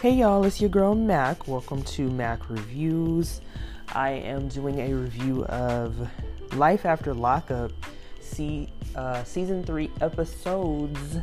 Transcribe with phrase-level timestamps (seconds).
[0.00, 1.48] Hey y'all, it's your girl Mac.
[1.48, 3.40] Welcome to Mac Reviews.
[3.88, 6.08] I am doing a review of
[6.54, 7.72] Life After Lockup,
[8.20, 11.16] see, uh, season three, episodes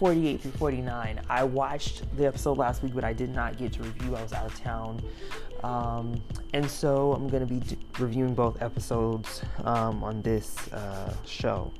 [0.00, 1.20] 48 through 49.
[1.30, 4.16] I watched the episode last week, but I did not get to review.
[4.16, 5.00] I was out of town.
[5.62, 6.20] Um,
[6.52, 11.72] and so I'm going to be reviewing both episodes um, on this uh, show.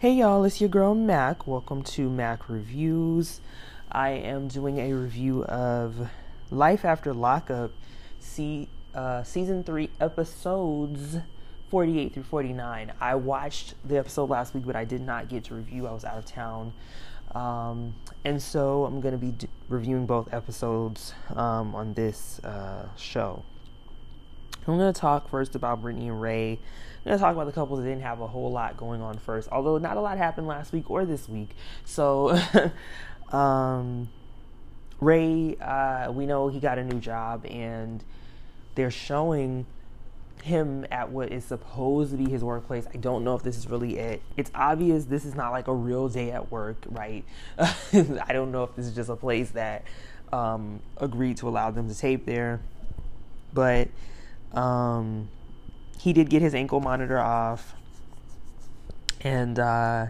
[0.00, 1.44] Hey y'all, it's your girl Mac.
[1.44, 3.40] Welcome to Mac Reviews.
[3.90, 6.08] I am doing a review of
[6.52, 7.72] Life After Lockup,
[8.20, 11.16] see, uh, season three, episodes
[11.70, 12.92] 48 through 49.
[13.00, 15.88] I watched the episode last week, but I did not get to review.
[15.88, 16.74] I was out of town.
[17.34, 22.86] Um, and so I'm going to be d- reviewing both episodes um, on this uh,
[22.96, 23.42] show.
[24.72, 26.52] I'm going to talk first about Brittany and Ray.
[26.52, 29.18] I'm going to talk about the couples that didn't have a whole lot going on
[29.18, 31.50] first, although not a lot happened last week or this week.
[31.84, 32.38] So,
[33.32, 34.08] um,
[35.00, 38.04] Ray, uh, we know he got a new job and
[38.74, 39.66] they're showing
[40.42, 42.86] him at what is supposed to be his workplace.
[42.92, 44.22] I don't know if this is really it.
[44.36, 47.24] It's obvious this is not like a real day at work, right?
[47.58, 49.84] I don't know if this is just a place that
[50.32, 52.60] um, agreed to allow them to tape there.
[53.52, 53.88] But
[54.52, 55.28] um,
[55.98, 57.74] he did get his ankle monitor off,
[59.20, 60.06] and uh,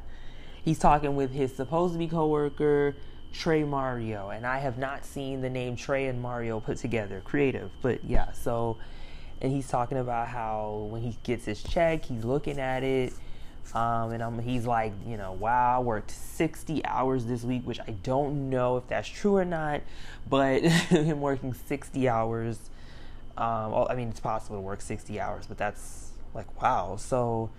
[0.64, 2.94] he's talking with his supposed to be coworker
[3.32, 7.20] Trey Mario, and I have not seen the name Trey and Mario put together.
[7.24, 8.32] Creative, but yeah.
[8.32, 8.78] So,
[9.40, 13.12] and he's talking about how when he gets his check, he's looking at it.
[13.74, 17.78] Um, and I'm, he's like, you know, wow, I worked 60 hours this week, which
[17.80, 19.82] I don't know if that's true or not,
[20.28, 22.58] but him working 60 hours
[23.38, 26.96] um, I mean, it's possible to work 60 hours, but that's like, wow.
[26.96, 27.50] So,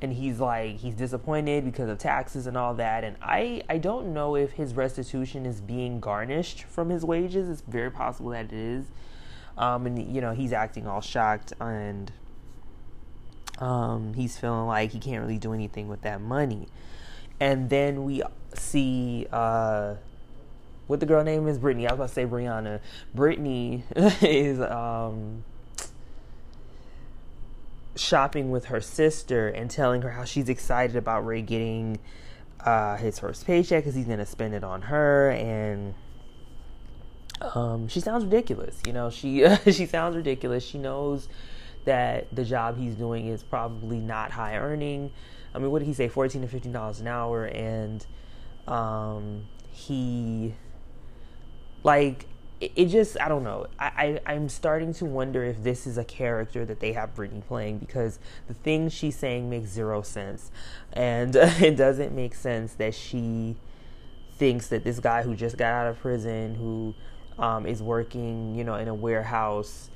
[0.00, 3.04] and he's like, he's disappointed because of taxes and all that.
[3.04, 7.50] And I, I don't know if his restitution is being garnished from his wages.
[7.50, 8.86] It's very possible that it is.
[9.58, 12.10] Um, and, you know, he's acting all shocked and
[13.58, 16.66] um, he's feeling like he can't really do anything with that money.
[17.40, 18.22] And then we
[18.54, 19.96] see, uh,
[20.88, 21.86] what the girl name is Brittany.
[21.86, 22.80] I was about to say Brianna.
[23.14, 25.44] Brittany is um,
[27.94, 31.98] shopping with her sister and telling her how she's excited about Ray getting
[32.60, 35.94] uh, his first paycheck because he's going to spend it on her and.
[37.54, 39.10] Um, she sounds ridiculous, you know.
[39.10, 40.64] She she sounds ridiculous.
[40.64, 41.28] She knows
[41.84, 45.12] that the job he's doing is probably not high earning.
[45.54, 46.08] I mean, what did he say?
[46.08, 48.04] Fourteen to fifteen dollars an hour, and
[48.66, 50.54] um, he
[51.82, 52.26] like
[52.60, 53.66] it, it just I don't know.
[53.78, 57.42] I, I I'm starting to wonder if this is a character that they have Brittany
[57.46, 60.50] playing because the things she's saying makes zero sense,
[60.92, 63.56] and uh, it doesn't make sense that she
[64.32, 66.94] thinks that this guy who just got out of prison who
[67.42, 69.90] um, is working you know in a warehouse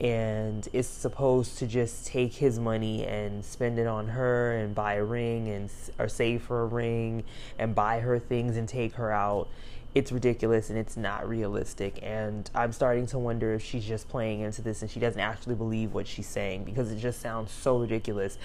[0.00, 4.94] and is supposed to just take his money and spend it on her and buy
[4.94, 5.70] a ring and
[6.00, 7.22] or save for a ring
[7.60, 9.48] and buy her things and take her out
[9.94, 12.00] it's ridiculous and it's not realistic.
[12.02, 15.54] And I'm starting to wonder if she's just playing into this and she doesn't actually
[15.54, 18.36] believe what she's saying because it just sounds so ridiculous.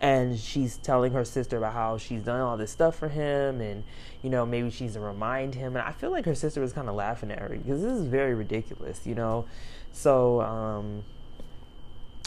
[0.00, 3.84] And she's telling her sister about how she's done all this stuff for him and,
[4.22, 5.76] you know, maybe she's to remind him.
[5.76, 8.06] And I feel like her sister was kind of laughing at her because this is
[8.06, 9.46] very ridiculous, you know?
[9.92, 11.04] So, um,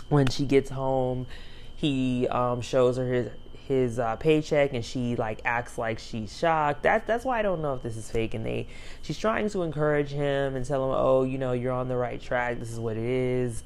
[0.07, 1.27] when she gets home,
[1.75, 3.29] he um, shows her his
[3.69, 6.81] his uh, paycheck and she like acts like she's shocked.
[6.83, 8.33] That that's why I don't know if this is fake.
[8.33, 8.67] And they
[9.03, 12.19] she's trying to encourage him and tell him, oh, you know, you're on the right
[12.19, 12.59] track.
[12.59, 13.63] This is what it is.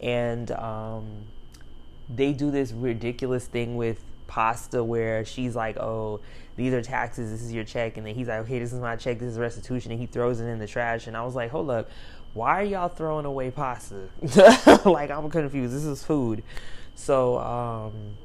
[0.00, 1.06] And um,
[2.12, 6.20] they do this ridiculous thing with pasta where she's like, oh,
[6.56, 7.30] these are taxes.
[7.30, 7.96] This is your check.
[7.96, 9.20] And then he's like, okay, this is my check.
[9.20, 9.92] This is restitution.
[9.92, 11.06] And he throws it in the trash.
[11.06, 11.88] And I was like, hold up.
[12.32, 14.08] Why are y'all throwing away pasta?
[14.84, 15.72] like, I'm confused.
[15.72, 16.42] This is food.
[16.96, 18.16] So, um,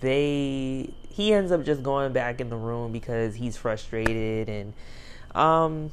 [0.00, 4.72] they he ends up just going back in the room because he's frustrated and
[5.34, 5.90] um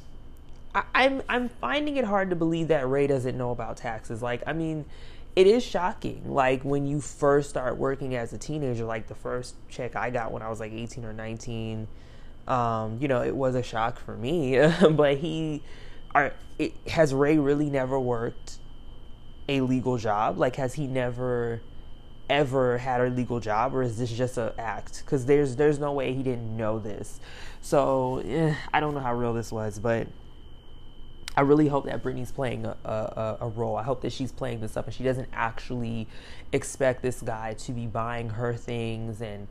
[0.74, 4.22] I, I'm I'm finding it hard to believe that Ray doesn't know about taxes.
[4.22, 4.86] Like, I mean,
[5.36, 6.34] it is shocking.
[6.34, 10.32] Like when you first start working as a teenager, like the first check I got
[10.32, 11.88] when I was like 18 or 19,
[12.48, 14.60] um, you know, it was a shock for me.
[14.92, 15.62] but he,
[16.16, 18.58] are, it, has Ray really never worked
[19.48, 20.38] a legal job?
[20.38, 21.62] Like, has he never?
[22.30, 25.94] Ever had a legal job or is this just an act because there's there's no
[25.94, 27.20] way he didn't know this
[27.62, 30.08] so eh, i don't know how real this was but
[31.38, 33.76] I really hope that Brittany's playing a, a, a, role.
[33.76, 36.08] I hope that she's playing this up and she doesn't actually
[36.52, 39.48] expect this guy to be buying her things and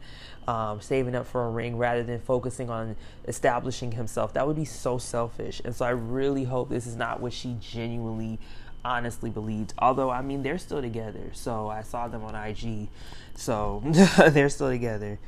[0.49, 2.97] um, saving up for a ring rather than focusing on
[3.29, 4.35] establishing himself.
[4.35, 5.63] That would be so selfish.
[5.65, 8.41] And so I really hope this is not what she genuinely,
[8.87, 9.75] honestly believed.
[9.79, 11.31] Although, I mean, they're still together.
[11.33, 12.89] So I saw them on IG.
[13.35, 13.83] So
[14.31, 15.19] they're still together.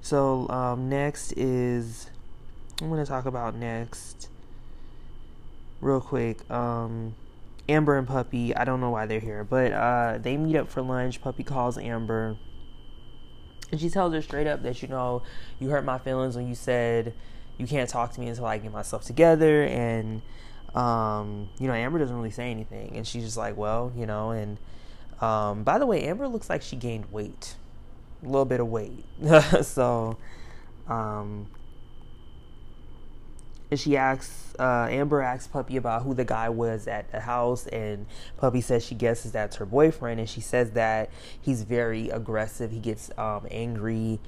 [0.00, 2.08] So um, next is,
[2.80, 4.28] I'm going to talk about next
[5.80, 6.48] real quick.
[6.50, 7.14] Um,
[7.68, 10.82] Amber and Puppy, I don't know why they're here, but uh, they meet up for
[10.82, 11.20] lunch.
[11.20, 12.36] Puppy calls Amber.
[13.70, 15.22] And she tells her straight up that, you know,
[15.58, 17.12] you hurt my feelings when you said
[17.58, 19.64] you can't talk to me until I get myself together.
[19.64, 20.22] And,
[20.74, 22.96] um, you know, Amber doesn't really say anything.
[22.96, 24.58] And she's just like, well, you know, and
[25.20, 27.56] um, by the way, Amber looks like she gained weight,
[28.22, 29.04] a little bit of weight.
[29.62, 30.16] so,
[30.88, 31.48] um,
[33.70, 37.66] and she asks uh, Amber asks Puppy about who the guy was at the house,
[37.68, 38.06] and
[38.36, 41.10] Puppy says she guesses that's her boyfriend, and she says that
[41.40, 42.70] he's very aggressive.
[42.70, 44.18] He gets um, angry,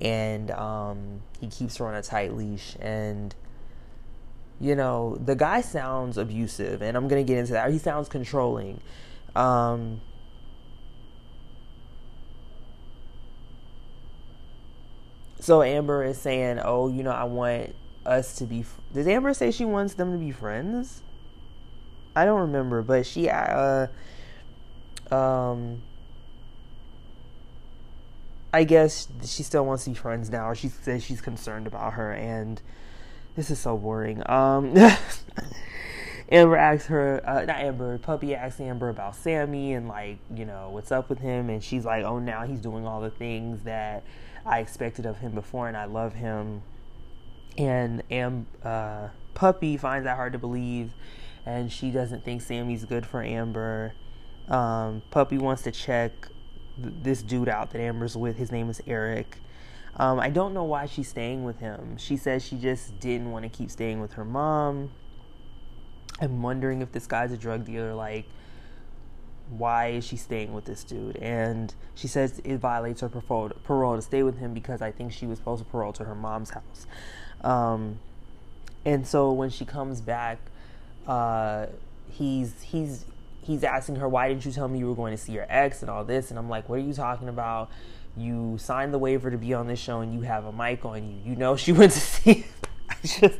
[0.00, 2.76] and um, he keeps her on a tight leash.
[2.80, 3.34] And
[4.60, 7.70] you know, the guy sounds abusive, and I'm gonna get into that.
[7.72, 8.80] He sounds controlling.
[9.34, 10.00] Um,
[15.40, 17.74] so Amber is saying, "Oh, you know, I want
[18.04, 18.64] us to be.
[18.92, 21.02] Does Amber say she wants them to be friends?
[22.14, 23.86] I don't remember, but she uh
[25.10, 25.82] um
[28.52, 32.12] I guess she still wants to be friends now, she says she's concerned about her,
[32.12, 32.60] and
[33.40, 34.22] this is so boring.
[34.28, 34.76] Um,
[36.30, 40.68] Amber asks her, uh, not Amber, Puppy asks Amber about Sammy and like, you know,
[40.70, 44.04] what's up with him, and she's like, oh, now he's doing all the things that
[44.44, 46.62] I expected of him before, and I love him
[47.56, 50.92] and Am uh, Puppy finds that hard to believe,
[51.46, 53.94] and she doesn't think Sammy's good for Amber.
[54.48, 56.12] Um, Puppy wants to check
[56.76, 58.36] th- this dude out that Amber's with.
[58.36, 59.38] His name is Eric.
[59.96, 61.96] Um, I don't know why she's staying with him.
[61.96, 64.90] She says she just didn't want to keep staying with her mom.
[66.20, 67.94] I'm wondering if this guy's a drug dealer.
[67.94, 68.26] Like,
[69.50, 71.16] why is she staying with this dude?
[71.16, 75.12] And she says it violates her parole, parole to stay with him because I think
[75.12, 76.86] she was supposed to parole to her mom's house.
[77.42, 77.98] Um,
[78.84, 80.38] and so when she comes back,
[81.06, 81.66] uh,
[82.10, 83.04] he's he's
[83.42, 85.82] he's asking her, "Why didn't you tell me you were going to see your ex
[85.82, 87.70] and all this?" And I'm like, "What are you talking about?
[88.16, 91.08] You signed the waiver to be on this show, and you have a mic on
[91.08, 91.30] you.
[91.30, 92.46] You know she went to see."
[92.88, 93.38] I just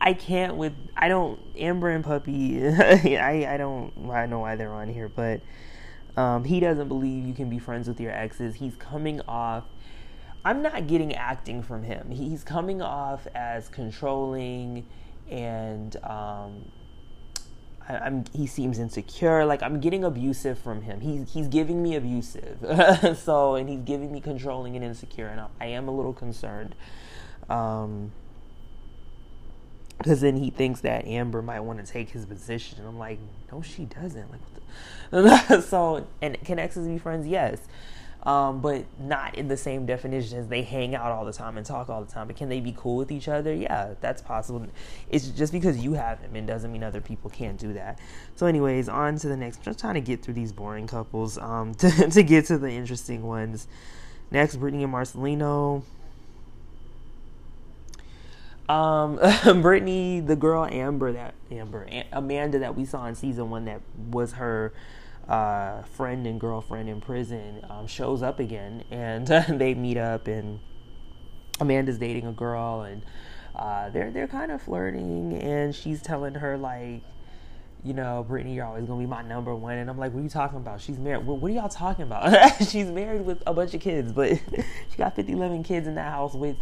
[0.00, 2.66] I can't with I don't Amber and Puppy.
[2.68, 5.40] I I don't I know why they're on here, but
[6.16, 8.54] um, he doesn't believe you can be friends with your exes.
[8.54, 9.64] He's coming off
[10.46, 12.08] I'm not getting acting from him.
[12.12, 14.86] He's coming off as controlling
[15.28, 16.70] and um,
[17.88, 19.44] I, he seems insecure.
[19.44, 21.00] Like I'm getting abusive from him.
[21.00, 22.58] He's he's giving me abusive.
[23.22, 26.74] so and he's giving me controlling and insecure, and I, I am a little concerned.
[27.48, 28.12] Um,
[29.98, 32.84] because then he thinks that Amber might want to take his position.
[32.86, 33.18] I'm like,
[33.50, 34.28] no, she doesn't.
[34.30, 37.26] Like, so and can exes be friends?
[37.26, 37.60] Yes
[38.26, 41.64] um, but not in the same definition as they hang out all the time and
[41.64, 42.26] talk all the time.
[42.26, 43.54] But can they be cool with each other?
[43.54, 44.66] Yeah, that's possible.
[45.08, 48.00] It's just because you have them, it doesn't mean other people can't do that.
[48.34, 49.62] So, anyways, on to the next.
[49.62, 53.22] Just trying to get through these boring couples um, to, to get to the interesting
[53.22, 53.68] ones.
[54.32, 55.84] Next, Brittany and Marcelino.
[58.68, 59.20] Um,
[59.62, 64.32] Brittany, the girl Amber, that Amber, Amanda that we saw in season one, that was
[64.32, 64.72] her
[65.28, 70.60] uh, friend and girlfriend in prison um, shows up again, and they meet up, and
[71.60, 73.02] Amanda's dating a girl, and
[73.54, 77.02] uh, they're they're kind of flirting, and she's telling her like,
[77.82, 80.24] you know, Brittany, you're always gonna be my number one, and I'm like, what are
[80.24, 80.80] you talking about?
[80.80, 81.26] She's married.
[81.26, 82.62] What, what are y'all talking about?
[82.68, 84.30] she's married with a bunch of kids, but
[84.90, 86.56] she got 50, 11 kids in that house with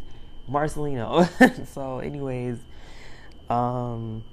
[0.51, 1.29] Marcelino.
[1.67, 2.59] so, anyways,
[3.51, 4.25] um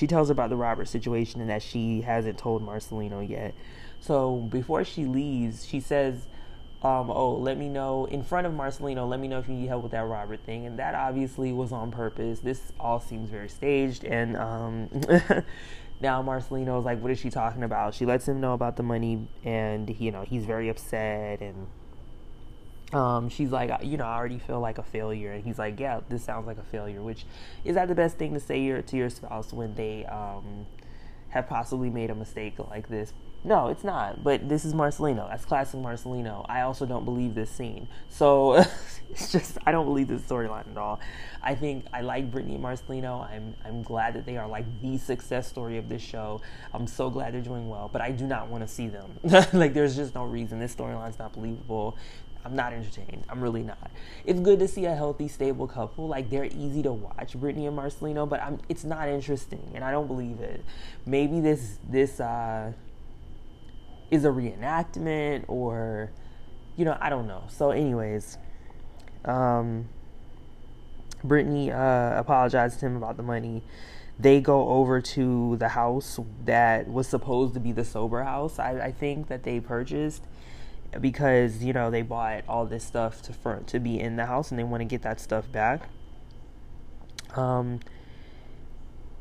[0.00, 3.54] she tells about the Robert situation and that she hasn't told Marcelino yet.
[4.00, 6.26] So before she leaves, she says,
[6.82, 9.06] um, "Oh, let me know in front of Marcelino.
[9.06, 11.70] Let me know if you need help with that Robert thing." And that obviously was
[11.70, 12.40] on purpose.
[12.40, 14.04] This all seems very staged.
[14.04, 14.88] And um,
[16.00, 18.82] now Marcelino is like, "What is she talking about?" She lets him know about the
[18.82, 21.66] money, and you know he's very upset and
[22.92, 25.32] um, she's like, you know, I already feel like a failure.
[25.32, 27.24] And he's like, yeah, this sounds like a failure, which
[27.64, 30.66] is that the best thing to say to your spouse when they um,
[31.30, 34.22] have possibly made a mistake like this No, it's not.
[34.22, 35.28] But this is Marcelino.
[35.30, 36.44] That's classic Marcelino.
[36.48, 37.88] I also don't believe this scene.
[38.08, 38.54] So
[39.10, 41.00] it's just I don't believe this storyline at all.
[41.42, 43.26] I think I like Brittany and Marcelino.
[43.30, 46.42] I'm I'm glad that they are like the success story of this show.
[46.74, 49.18] I'm so glad they're doing well, but I do not want to see them.
[49.52, 50.58] like there's just no reason.
[50.58, 51.96] This storyline's not believable.
[52.44, 53.24] I'm not entertained.
[53.28, 53.90] I'm really not.
[54.24, 56.08] It's good to see a healthy, stable couple.
[56.08, 59.90] Like they're easy to watch, Brittany and Marcelino, but I'm it's not interesting and I
[59.90, 60.64] don't believe it.
[61.04, 62.72] Maybe this this uh
[64.10, 66.10] is a reenactment or
[66.76, 67.44] you know, I don't know.
[67.48, 68.38] So anyways,
[69.24, 69.88] um
[71.22, 73.62] Brittany uh apologized to him about the money.
[74.18, 78.72] They go over to the house that was supposed to be the sober house, I,
[78.78, 80.24] I think, that they purchased
[80.98, 84.50] because you know they bought all this stuff to for, to be in the house
[84.50, 85.88] and they want to get that stuff back.
[87.36, 87.80] Um,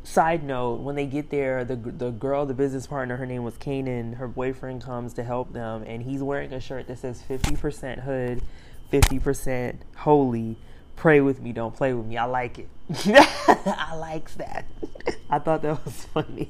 [0.04, 3.56] side note: when they get there, the the girl, the business partner, her name was
[3.56, 4.16] Kanan.
[4.16, 8.02] Her boyfriend comes to help them, and he's wearing a shirt that says fifty percent
[8.02, 8.42] hood,
[8.90, 10.58] fifty percent holy.
[10.96, 12.18] Pray with me, don't play with me.
[12.18, 12.68] I like it.
[13.06, 14.66] I likes that.
[15.30, 16.50] I thought that was funny.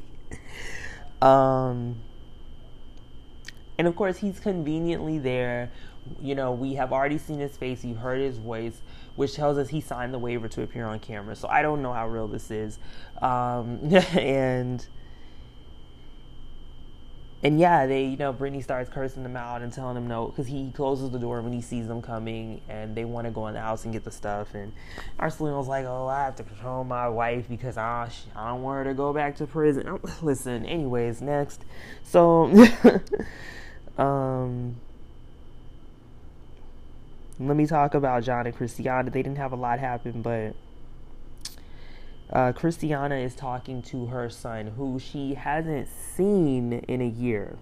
[1.22, 2.02] Um
[3.80, 5.72] and of course, he's conveniently there.
[6.22, 8.82] You know, we have already seen his face, you heard his voice,
[9.16, 11.34] which tells us he signed the waiver to appear on camera.
[11.34, 12.78] So I don't know how real this is.
[13.22, 13.80] Um,
[14.18, 14.86] and
[17.42, 20.48] and yeah, they, you know, Brittany starts cursing them out and telling them no, because
[20.48, 23.54] he closes the door when he sees them coming, and they want to go in
[23.54, 24.54] the house and get the stuff.
[24.56, 24.74] And
[25.18, 28.92] Marcelino's like, "Oh, I have to control my wife because I, I don't want her
[28.92, 31.64] to go back to prison." Listen, anyways, next.
[32.04, 32.52] So
[34.00, 34.78] Um,
[37.38, 39.12] let me talk about John and Kristianna.
[39.12, 40.56] They didn't have a lot happen, but
[42.32, 47.58] uh, Kristianna is talking to her son, who she hasn't seen in a year.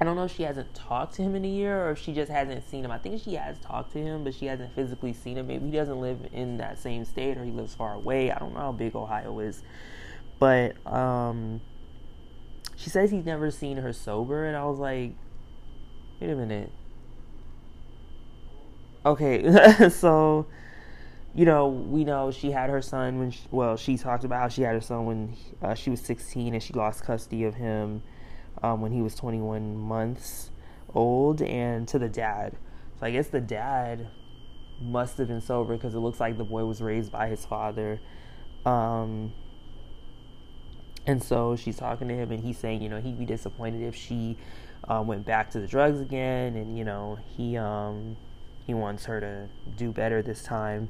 [0.00, 2.14] I don't know if she hasn't talked to him in a year or if she
[2.14, 2.90] just hasn't seen him.
[2.90, 5.46] I think she has talked to him, but she hasn't physically seen him.
[5.46, 8.30] Maybe he doesn't live in that same state or he lives far away.
[8.30, 9.62] I don't know how big Ohio is.
[10.38, 11.60] But um,
[12.76, 15.14] she says he's never seen her sober, and I was like,
[16.20, 16.70] Wait a minute.
[19.04, 20.46] Okay, so
[21.34, 24.48] you know, we know she had her son when, she, well, she talked about how
[24.48, 28.02] she had her son when uh, she was 16 and she lost custody of him
[28.62, 30.50] um, when he was 21 months
[30.94, 32.56] old and to the dad.
[33.00, 34.08] So I guess the dad
[34.80, 38.00] must have been sober because it looks like the boy was raised by his father.
[38.64, 39.32] Um,
[41.04, 43.96] and so she's talking to him and he's saying, you know, he'd be disappointed if
[43.96, 44.38] she
[44.88, 48.16] um, went back to the drugs again, and you know he um,
[48.66, 50.88] he wants her to do better this time.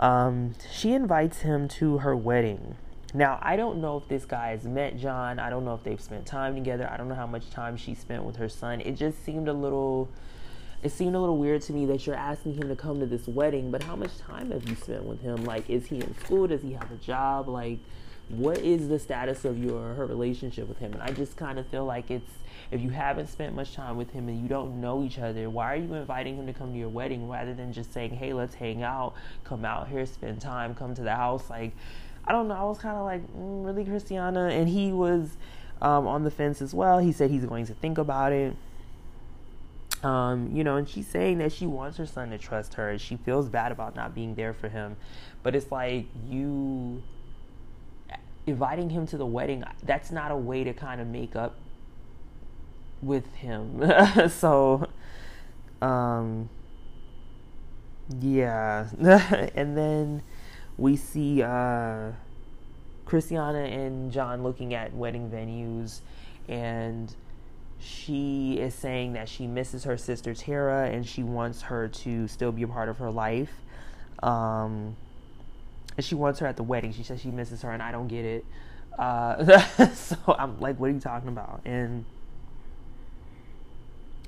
[0.00, 2.76] Um, she invites him to her wedding.
[3.12, 5.38] Now I don't know if this guy has met John.
[5.38, 6.88] I don't know if they've spent time together.
[6.90, 8.80] I don't know how much time she spent with her son.
[8.80, 10.08] It just seemed a little.
[10.82, 13.26] It seemed a little weird to me that you're asking him to come to this
[13.26, 15.42] wedding, but how much time have you spent with him?
[15.44, 16.46] Like, is he in school?
[16.46, 17.48] Does he have a job?
[17.48, 17.78] Like,
[18.28, 20.92] what is the status of your her relationship with him?
[20.92, 22.30] And I just kind of feel like it's
[22.74, 25.74] if you haven't spent much time with him and you don't know each other, why
[25.74, 28.56] are you inviting him to come to your wedding rather than just saying, "Hey, let's
[28.56, 29.14] hang out,
[29.44, 31.48] come out here, spend time, come to the house"?
[31.48, 31.72] Like,
[32.24, 32.54] I don't know.
[32.54, 35.36] I was kind of like, mm, really, Kristianna, and he was
[35.80, 36.98] um, on the fence as well.
[36.98, 38.56] He said he's going to think about it.
[40.02, 42.98] Um, you know, and she's saying that she wants her son to trust her.
[42.98, 44.96] She feels bad about not being there for him,
[45.44, 47.04] but it's like you
[48.48, 49.62] inviting him to the wedding.
[49.84, 51.54] That's not a way to kind of make up
[53.04, 53.82] with him.
[54.28, 54.88] so,
[55.82, 56.48] um,
[58.20, 58.88] yeah.
[59.54, 60.22] and then
[60.76, 62.12] we see uh,
[63.06, 66.00] Kristianna and John looking at wedding venues,
[66.48, 67.14] and
[67.78, 72.50] she is saying that she misses her sister Terra and she wants her to still
[72.50, 73.52] be a part of her life.
[74.22, 74.96] Um,
[75.96, 76.92] and she wants her at the wedding.
[76.92, 78.44] She says she misses her, and I don't get it.
[78.98, 79.58] Uh,
[79.94, 81.60] so I'm like, what are you talking about?
[81.64, 82.04] And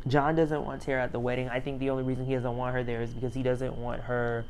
[0.06, 1.48] John doesn't want Terra at the wedding.
[1.48, 4.02] I think the only reason he doesn't want her there is because he doesn't want
[4.02, 4.44] her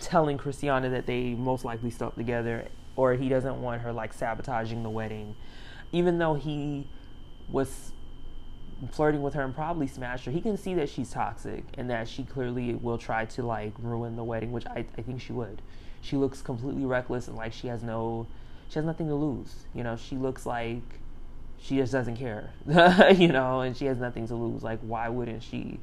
[0.00, 4.82] telling Kristianna that they most likely slept together, or he doesn't want her like sabotaging
[4.82, 5.34] the wedding.
[5.90, 6.86] Even though he
[7.48, 7.92] was
[8.92, 12.06] flirting with her and probably smashed her, he can see that she's toxic and that
[12.08, 15.62] she clearly will try to like ruin the wedding, which I, I think she would.
[16.00, 18.26] She looks completely reckless and like she has no,
[18.68, 19.66] she has nothing to lose.
[19.74, 21.00] You know, she looks like
[21.60, 22.50] she just doesn't care,
[23.16, 24.62] you know, and she has nothing to lose.
[24.62, 25.80] Like, why wouldn't she?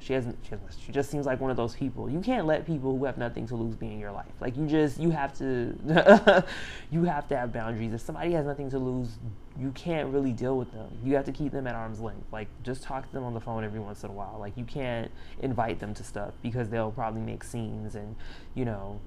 [0.00, 2.08] She hasn't she, hasn't, she just seems like one of those people.
[2.08, 4.32] You can't let people who have nothing to lose be in your life.
[4.40, 6.44] Like you just you have to
[6.90, 7.92] you have to have boundaries.
[7.92, 9.18] If somebody has nothing to lose
[9.58, 10.88] you can't really deal with them.
[11.04, 12.32] You have to keep them at arm's length.
[12.32, 14.36] Like just talk to them on the phone every once in a while.
[14.38, 18.16] Like you can't invite them to stuff because they'll probably make scenes and
[18.54, 19.00] you know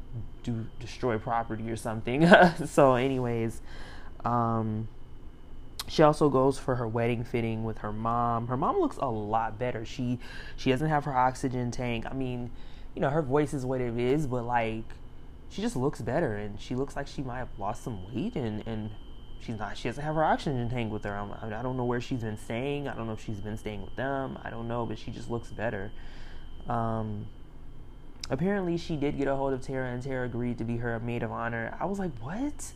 [0.44, 2.30] do destroy property or something.
[2.68, 3.62] So anyways
[4.26, 4.88] um
[5.88, 8.48] she also goes for her wedding fitting with her mom.
[8.48, 9.86] Her mom looks a lot better.
[9.86, 10.20] She
[10.56, 12.06] she doesn't have her oxygen tank.
[12.10, 12.52] I mean,
[12.96, 14.86] you know, her voice is what it is, but like
[15.50, 18.66] she just looks better and she looks like she might have lost some weight and
[18.66, 18.92] and
[19.40, 21.16] she's not she doesn't have her oxygen tank with her.
[21.16, 22.88] I'm, I don't know where she's been staying.
[22.88, 24.40] I don't know if she's been staying with them.
[24.44, 25.92] I don't know, but she just looks better.
[26.68, 27.28] Um
[28.30, 31.24] apparently she did get a hold of Terra and Terra agreed to be her maid
[31.24, 31.76] of honor.
[31.80, 32.72] I was like, "What?"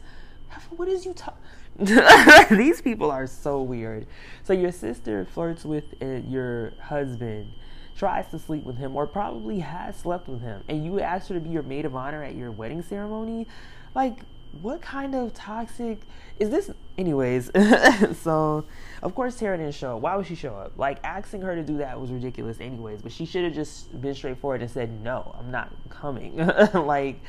[0.69, 1.37] What is you talk?
[2.49, 4.07] These people are so weird.
[4.43, 7.51] So your sister flirts with uh, your husband,
[7.95, 11.35] tries to sleep with him, or probably has slept with him, and you ask her
[11.35, 13.47] to be your maid of honor at your wedding ceremony.
[13.95, 14.19] Like,
[14.61, 15.99] what kind of toxic
[16.39, 16.71] is this?
[16.97, 17.51] Anyways,
[18.21, 18.65] so
[19.03, 20.01] of course Terra didn't show up.
[20.01, 20.73] Why would she show up?
[20.77, 23.01] Like asking her to do that was ridiculous, anyways.
[23.01, 26.37] But she should have just been straightforward and said, "No, I'm not coming."
[26.73, 27.19] like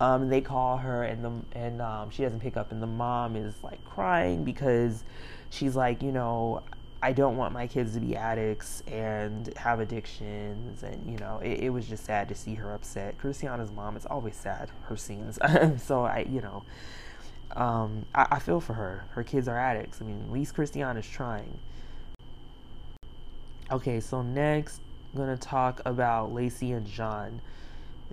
[0.00, 3.36] um, they call her and the and um, she doesn't pick up and the mom
[3.36, 5.04] is like crying because
[5.50, 6.62] she's like you know
[7.02, 11.60] I don't want my kids to be addicts and have addictions and you know it,
[11.60, 13.18] it was just sad to see her upset.
[13.18, 15.38] Kristianna's mom is always sad her scenes
[15.82, 16.64] so I you know
[17.54, 19.04] um, I, I feel for her.
[19.10, 20.02] Her kids are addicts.
[20.02, 21.58] I mean at least Kristianna's trying.
[23.70, 24.80] Okay, so next
[25.12, 27.40] I'm gonna talk about Lacey and John.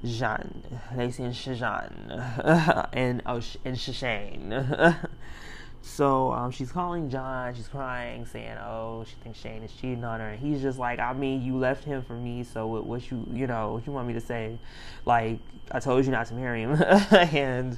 [0.03, 0.63] Jean,
[0.95, 5.07] Lacey and Shajan, and oh, and Shashane.
[5.81, 7.53] so um, she's calling John.
[7.53, 11.00] She's crying, saying, "Oh, she thinks Shane is cheating on her." And he's just like,
[11.00, 13.93] "I mean, you left him for me, so what, what you, you know, what you
[13.93, 14.57] want me to say?
[15.05, 15.39] Like,
[15.71, 16.81] I told you not to marry him."
[17.12, 17.77] and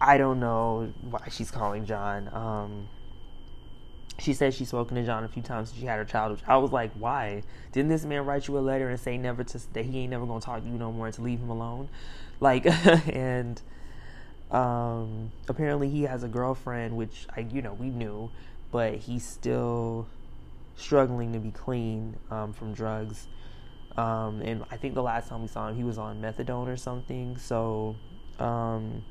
[0.00, 2.30] I don't know why she's calling John.
[2.32, 2.88] Um,
[4.22, 6.40] she said she's spoken to John a few times since she had her child.
[6.46, 7.42] I was like, why?
[7.72, 10.26] Didn't this man write you a letter and say never to that he ain't never
[10.26, 11.88] gonna talk to you no more and to leave him alone?
[12.38, 12.64] Like,
[13.12, 13.60] and
[14.52, 18.30] um, apparently he has a girlfriend, which I you know we knew,
[18.70, 20.06] but he's still
[20.76, 23.26] struggling to be clean um, from drugs.
[23.96, 26.76] Um, and I think the last time we saw him, he was on methadone or
[26.76, 27.36] something.
[27.38, 27.96] So
[28.38, 29.04] um,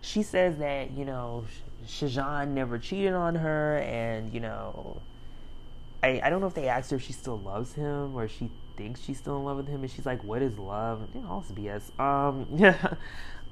[0.00, 1.44] she says that you know
[1.86, 5.00] Shajan never cheated on her, and you know,
[6.02, 8.50] I I don't know if they asked her if she still loves him or she
[8.76, 11.28] thinks she's still in love with him, and she's like, "What is love?" You know,
[11.28, 11.98] all this BS.
[12.00, 12.94] Um, yeah,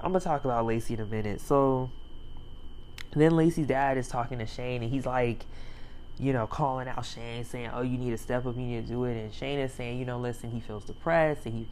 [0.01, 1.41] I'm gonna talk about Lacey in a minute.
[1.41, 1.91] So
[3.15, 5.47] then Lacey's dad is talking to Shane, and he's like,
[6.19, 8.93] you know, calling out Shane, saying, "Oh, you need to step up, you need to
[8.93, 11.67] do it." And Shane is saying, you know, listen, he feels depressed, and he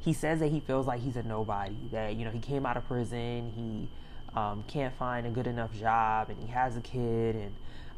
[0.00, 1.76] he says that he feels like he's a nobody.
[1.92, 3.88] That you know, he came out of prison, he
[4.36, 7.54] um, can't find a good enough job and he has a kid and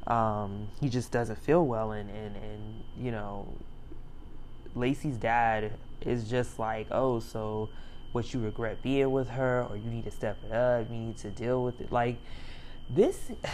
[0.06, 3.46] um, he just doesn't feel well and, and, and you know
[4.74, 7.68] lacey's dad is just like oh so
[8.12, 11.16] what you regret being with her or you need to step it up you need
[11.16, 11.92] to deal with it.
[11.92, 12.18] Like
[12.90, 13.30] this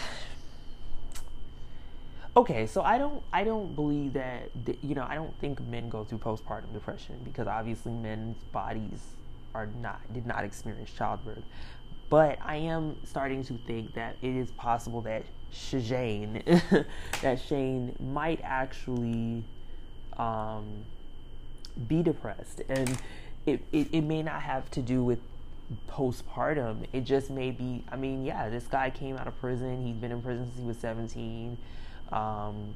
[2.36, 4.50] okay so i don't i don't believe that
[4.82, 9.00] you know i don't think men go through postpartum depression because obviously men's bodies
[9.54, 11.42] are not did not experience childbirth
[12.08, 16.42] but I am starting to think that it is possible that Shane,
[17.22, 19.44] that Shane might actually
[20.16, 20.84] um,
[21.86, 23.00] be depressed, and
[23.46, 25.20] it, it it may not have to do with
[25.88, 26.86] postpartum.
[26.92, 27.84] It just may be.
[27.90, 29.84] I mean, yeah, this guy came out of prison.
[29.86, 31.58] He's been in prison since he was seventeen.
[32.12, 32.74] Um,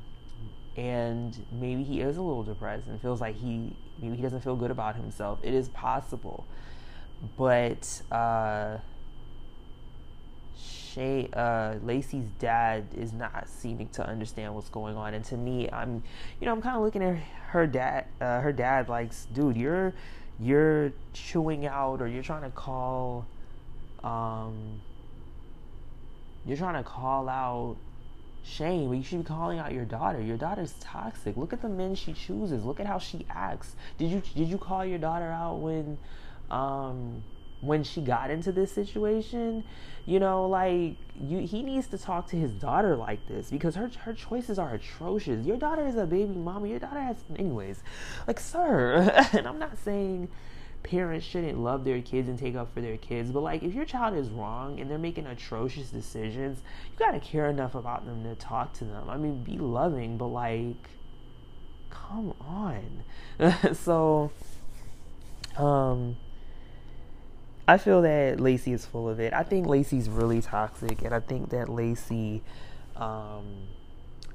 [0.77, 4.57] and maybe he is a little depressed and feels like he maybe he doesn't feel
[4.57, 5.39] good about himself.
[5.43, 6.47] It is possible,
[7.37, 8.79] but uh,
[10.93, 15.69] Shay, uh, Lacey's dad is not seeming to understand what's going on, and to me,
[15.71, 16.03] I'm,
[16.41, 17.17] you know, I'm kind of looking at
[17.49, 18.07] her dad.
[18.21, 19.95] Uh, her dad, like, dude, you're,
[20.39, 23.27] you're chewing out, or you're trying to call,
[24.05, 24.81] um,
[26.45, 27.77] you're trying to call out
[28.45, 30.21] Shane, but you should be calling out your daughter.
[30.21, 31.37] Your daughter's toxic.
[31.37, 32.65] Look at the men she chooses.
[32.65, 33.77] Look at how she acts.
[33.99, 35.97] Did you did you call your daughter out when,
[36.51, 37.23] um,
[37.63, 39.65] when she got into this situation
[40.05, 43.91] you know like you he needs to talk to his daughter like this because her
[44.01, 45.47] her choices are atrocious.
[45.47, 46.69] Your daughter is a baby mama.
[46.69, 47.83] Your daughter has anyways
[48.27, 50.29] like sir and i'm not saying
[50.83, 53.85] parents shouldn't love their kids and take up for their kids but like if your
[53.85, 58.25] child is wrong and they're making atrocious decisions you got to care enough about them
[58.25, 59.09] to talk to them.
[59.09, 60.89] I mean be loving but like
[61.93, 63.05] come on.
[63.75, 64.31] so,
[65.57, 66.17] um,
[67.67, 69.33] I feel that Lacey is full of it.
[69.33, 72.43] I think Lacey's really toxic, and I think that Lacey,
[72.97, 73.69] um,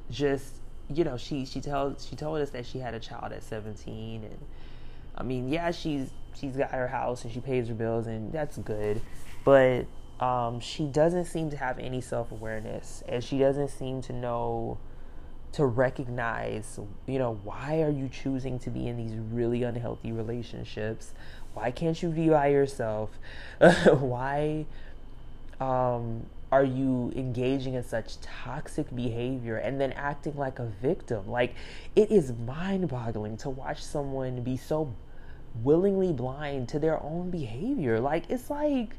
[0.10, 0.54] just
[0.90, 4.24] you know, she she tells she told us that she had a child at 17,
[4.24, 4.38] and
[5.16, 6.10] I mean, yeah, she's
[6.40, 9.02] she's got her house and she pays her bills, and that's good,
[9.44, 9.86] but
[10.20, 14.78] um, she doesn't seem to have any self awareness, and she doesn't seem to know
[15.54, 21.14] to recognize, you know, why are you choosing to be in these really unhealthy relationships?
[21.58, 23.10] Why can't you be by yourself?
[23.60, 24.68] why
[25.60, 31.28] um, are you engaging in such toxic behavior and then acting like a victim?
[31.28, 31.56] Like,
[31.96, 34.94] it is mind boggling to watch someone be so
[35.64, 38.00] willingly blind to their own behavior.
[38.00, 38.92] Like, it's like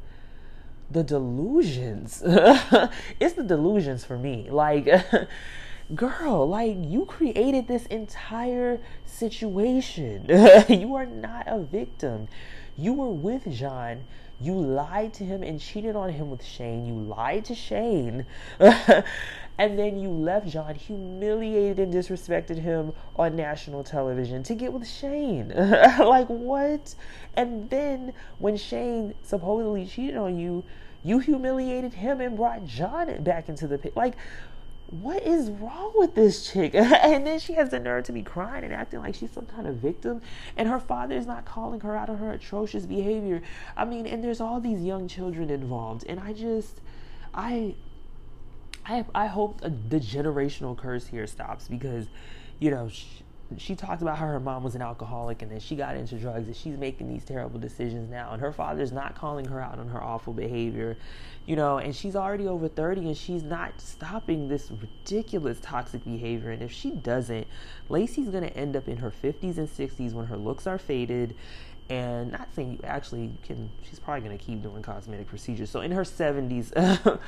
[0.91, 2.25] the delusions.
[2.27, 4.49] it's the delusions for me.
[4.51, 4.89] Like,
[5.95, 10.27] girl, like you created this entire situation.
[10.69, 12.29] you are not a victim.
[12.77, 14.05] You were with John.
[14.41, 16.87] You lied to him and cheated on him with Shane.
[16.87, 18.25] You lied to Shane.
[18.61, 19.05] and
[19.79, 25.49] then you left John, humiliated and disrespected him on national television to get with Shane.
[25.99, 26.95] like, what?
[27.35, 30.63] And then when Shane supposedly cheated on you,
[31.03, 33.97] you humiliated him and brought John back into the pit.
[33.97, 34.15] Like,
[34.91, 36.75] what is wrong with this chick?
[36.75, 39.67] and then she has the nerve to be crying and acting like she's some kind
[39.67, 40.23] of victim,
[40.57, 43.43] and her father is not calling her out on her atrocious behavior.
[43.77, 46.81] I mean, and there's all these young children involved, and I just,
[47.35, 47.75] I,
[48.87, 52.09] I, I hope the generational curse here stops because,
[52.59, 52.89] you know.
[52.89, 53.07] She,
[53.57, 56.47] she talked about how her mom was an alcoholic and then she got into drugs
[56.47, 58.33] and she's making these terrible decisions now.
[58.33, 60.97] And her father's not calling her out on her awful behavior
[61.49, 66.51] you know and she's already over 30 and she's not stopping this ridiculous toxic behavior.
[66.51, 67.47] And if she doesn't
[67.89, 71.35] lacey's going to end up in her 50s and 60s when her looks are faded.
[71.89, 75.71] And not saying you actually can she's probably going to keep doing cosmetic procedures.
[75.71, 77.19] So in her 70s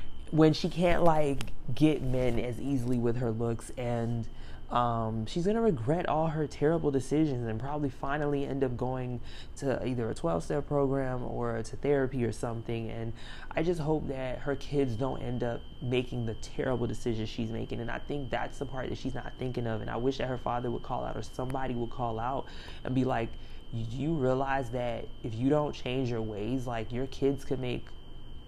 [0.30, 4.28] when she can't like get men as easily with her looks and
[4.70, 9.20] um, she's going to regret all her terrible decisions and probably finally end up going
[9.56, 12.90] to either a 12 step program or to therapy or something.
[12.90, 13.12] And
[13.54, 17.80] I just hope that her kids don't end up making the terrible decisions she's making.
[17.80, 19.80] And I think that's the part that she's not thinking of.
[19.80, 22.46] And I wish that her father would call out or somebody would call out
[22.84, 23.28] and be like,
[23.72, 27.86] you realize that if you don't change your ways, like your kids could make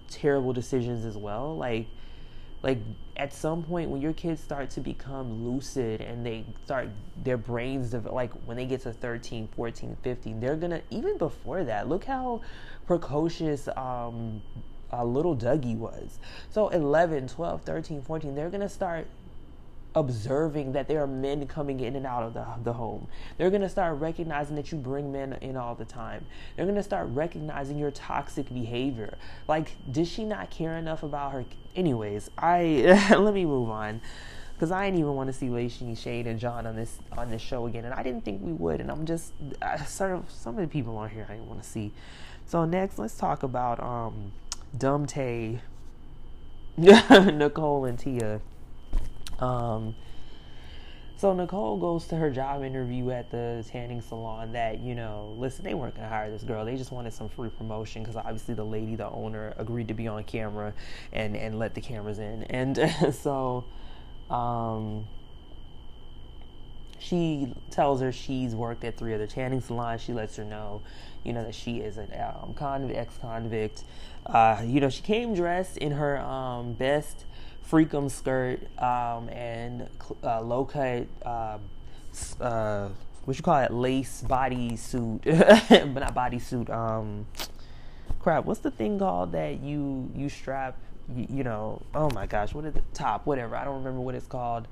[0.09, 1.57] terrible decisions as well.
[1.57, 1.89] Like,
[2.67, 2.79] like
[3.17, 6.89] at some point when your kids start to become lucid and they start
[7.23, 11.89] their brains like when they get to 13 14 15 they're gonna even before that
[11.89, 12.41] look how
[12.85, 14.43] precocious um,
[14.93, 16.19] uh, little dougie was.
[16.51, 19.07] So 11 12 13 14 they're gonna start
[19.97, 23.09] observing that there are men coming in and out of the, the home.
[23.39, 26.27] They're going to start recognizing that you bring men in all the time.
[26.55, 29.17] They're going to start recognizing your toxic behavior.
[29.49, 31.47] Like, did she not care enough about her?
[31.75, 34.03] Anyways, I let me move on
[34.53, 37.43] because I didn't even want to see Lacey, Shade, and John on this on this
[37.43, 38.81] show again, and I didn't think we would.
[38.81, 39.33] And I'm just
[39.63, 41.93] I, sort some of the people on here I didn't want to see.
[42.45, 44.33] So next, let's talk about um,
[44.77, 45.61] Dumb Tay,
[46.79, 48.41] Nicolle, and Tia.
[49.41, 49.95] Um,
[51.19, 55.65] so Nicolle goes to her job interview at the tanning salon that, you know, listen,
[55.65, 56.67] they weren't going to hire this girl.
[56.67, 60.09] They just wanted some free promotion because obviously the lady, the owner, agreed to be
[60.09, 60.75] on camera
[61.15, 62.43] and, and let the cameras in.
[62.45, 62.79] And
[63.15, 63.65] so
[64.29, 65.07] um,
[66.99, 70.03] she tells her she's worked at three other tanning salons.
[70.03, 70.83] She lets her know,
[71.25, 73.85] you know, that she is an um, convict, ex-convict.
[74.27, 77.25] Uh, you know, she came dressed in her um, best–
[77.71, 79.89] freakum skirt um, and
[80.23, 81.59] uh, low cut, uh,
[82.41, 82.89] uh,
[83.25, 86.71] what you call it, lace body suit, but not body suit.
[86.71, 87.27] Um,
[88.21, 90.77] crap, what's the thing called that you you strap?
[91.15, 93.27] You, you know, oh my gosh, what is the top?
[93.27, 94.69] Whatever, I don't remember what it's called.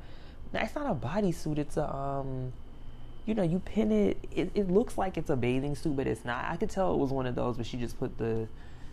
[0.53, 1.59] It's not a body suit.
[1.59, 2.53] It's a um,
[3.27, 4.51] you know, you pin it, it.
[4.55, 6.45] It looks like it's a bathing suit, but it's not.
[6.45, 8.47] I could tell it was one of those, but she just put the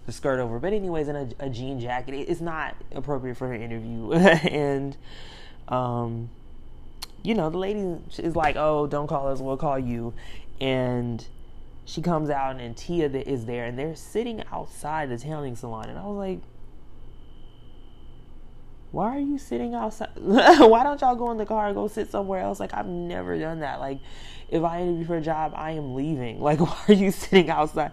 [0.05, 0.59] the skirt over.
[0.59, 4.11] But anyways, in a, a jean jacket, it's not appropriate for her interview.
[4.13, 4.97] and
[5.67, 6.29] um,
[7.23, 10.13] you know, the lady is like, "Oh, don't call us, we'll call you."
[10.59, 11.25] And
[11.85, 15.89] she comes out, and Tia is there, and they're sitting outside the tanning salon.
[15.89, 16.39] And I was like,
[18.91, 20.09] why are you sitting outside?
[20.15, 22.59] why don't y'all go in the car and go sit somewhere else?
[22.59, 23.79] Like, I've never done that.
[23.79, 23.99] Like,
[24.49, 26.39] if I interview for a job, I am leaving.
[26.41, 27.91] Like, why are you sitting outside?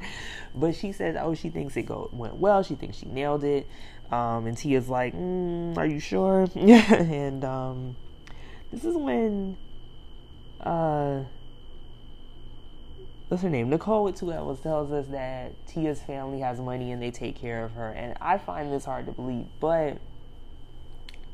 [0.54, 2.62] But she says, oh, she thinks it go went well.
[2.62, 3.68] She thinks she nailed it.
[4.10, 6.48] Um, and Tia's like, mm, are you sure?
[6.56, 7.96] and um,
[8.72, 9.56] this is when
[10.60, 11.24] uh,
[13.28, 13.70] what's her name?
[13.70, 17.64] Nicolle with two levels tells us that Tia's family has money and they take care
[17.64, 19.46] of her, and I find this hard to believe.
[19.60, 19.98] But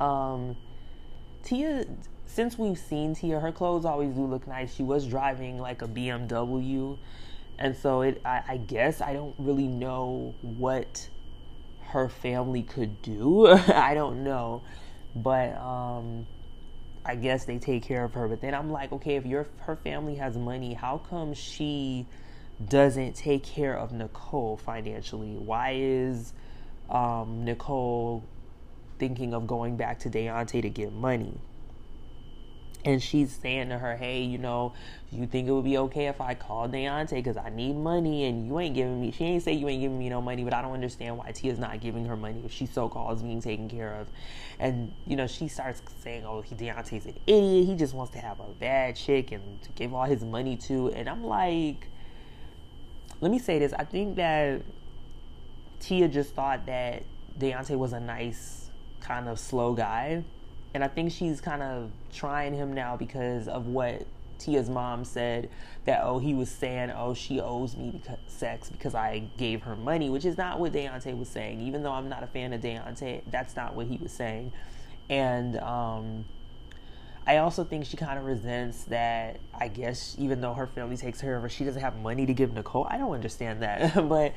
[0.01, 0.57] um,
[1.43, 1.87] Tia,
[2.27, 4.75] since we've seen Tia, her clothes always do look nice.
[4.75, 6.99] She was driving like a BMW,
[7.59, 8.21] and so it.
[8.25, 11.09] I, I guess I don't really know what
[11.89, 13.47] her family could do.
[13.49, 14.63] I don't know,
[15.15, 16.27] but um
[17.05, 18.27] I guess they take care of her.
[18.29, 22.07] But then I'm like, okay, if your her family has money, how come she
[22.65, 25.37] doesn't take care of Nicolle financially?
[25.37, 26.33] Why is
[26.89, 28.25] um, Nicolle
[28.99, 31.39] thinking of going back to Daonte to get money?
[32.85, 34.75] and she's saying to her, "Hey, you know,
[35.11, 38.47] you think it would be okay if I call Daonte because I need money and
[38.47, 40.61] you ain't giving me." She ain't say you ain't giving me no money, but I
[40.61, 43.95] don't understand why Tia's not giving her money if she so calls being taken care
[43.95, 44.09] of.
[44.59, 47.67] And you know, she starts saying, "Oh, he, Daonte's an idiot.
[47.67, 50.91] He just wants to have a bad chick and to give all his money to."
[50.91, 51.89] And I'm like,
[53.21, 54.61] let me say this: I think that
[55.81, 57.05] Tia just thought that
[57.39, 58.64] Daonte was a nice,
[59.05, 60.25] kind of slow guy
[60.75, 64.07] and I think she's kind of trying him now because of what
[64.39, 65.49] Tia's mom said
[65.85, 69.77] that oh he was saying oh she owes me because, sex because I gave her
[69.77, 71.61] money, which is not what Daonte was saying.
[71.61, 74.53] Even though I'm not a fan of Daonte, that's not what he was saying.
[75.09, 76.25] And um,
[77.27, 79.39] I also think she kind of resents that.
[79.59, 82.35] I guess even though her family takes care of her, she doesn't have money to
[82.35, 82.89] give Nicolle.
[82.91, 84.35] I don't understand that, but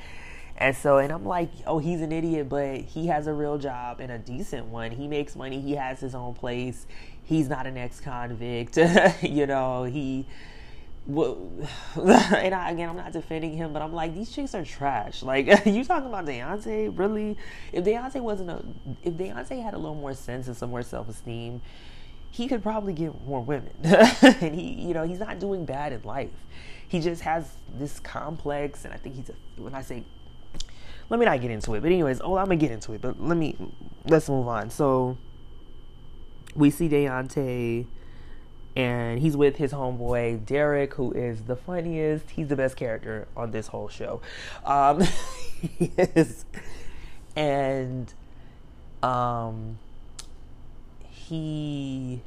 [0.58, 4.00] and so, and I'm like, oh, he's an idiot, but he has a real job
[4.00, 4.92] and a decent one.
[4.92, 5.62] He makes money.
[5.62, 6.88] He has his own place.
[7.24, 8.78] He's not an ex-convict.
[9.22, 10.26] you know, he.
[11.08, 15.22] and I, again, I'm not defending him, but I'm like, these chicks are trash.
[15.22, 16.98] Like, you talking about Daonte?
[16.98, 17.38] Really?
[17.72, 18.64] If Daonte wasn't a,
[19.04, 21.62] if Daonte had a little more sense and some more self-esteem,
[22.32, 23.72] he could probably get more women.
[23.84, 26.32] and he, you know, he's not doing bad in life.
[26.88, 30.04] He just has this complex, and I think he's a, when I say
[31.10, 31.82] let me not get into it.
[31.82, 33.02] But anyways, oh, I'm gonna get into it.
[33.02, 33.56] But let me
[34.06, 34.70] let's move on.
[34.70, 35.18] So
[36.56, 37.88] we see Daonte,
[38.76, 42.32] and he's with his homeboy Derek, who is the funniest.
[42.32, 44.22] He's the best character on this whole show.
[44.66, 45.04] Um,
[45.80, 46.46] yes,
[47.36, 48.14] and
[49.02, 49.78] um,
[51.10, 52.22] he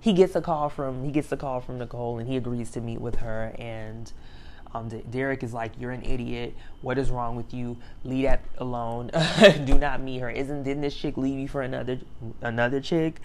[0.00, 2.80] he gets a call from he gets a call from Nicolle, and he agrees to
[2.80, 4.12] meet with her and
[4.74, 6.54] um, Derek is like, "You're an idiot.
[6.80, 7.76] What is wrong with you?
[8.02, 9.10] Leave that alone.
[9.64, 10.30] Do not meet her.
[10.30, 12.00] Isn't didn't this chick leave me for another
[12.40, 13.20] another chick?"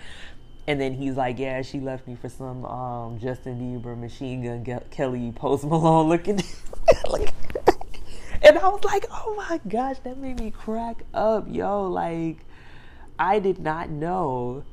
[0.67, 4.81] And then he's like, "Yeah, she left me for some um, Justin Bieber, Machine Gun
[4.91, 6.39] Kelly, Post Malone looking."
[8.43, 12.45] and I was like, "Oh my gosh, that made me crack up, yo!" Like,
[13.17, 14.63] I did not know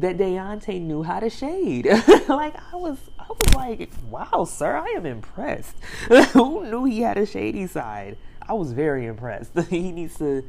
[0.00, 1.86] that Daonte knew how to shade.
[2.28, 5.76] like I was, I was like, wow, sir, I am impressed.
[6.32, 8.16] Who knew he had a shady side?
[8.40, 9.58] I was very impressed.
[9.68, 10.42] he needs to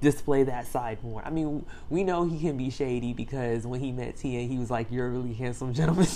[0.00, 1.24] display that side more.
[1.24, 4.70] I mean, we know he can be shady because when he met Tia, he was
[4.70, 6.06] like, "You're a really handsome gentleman."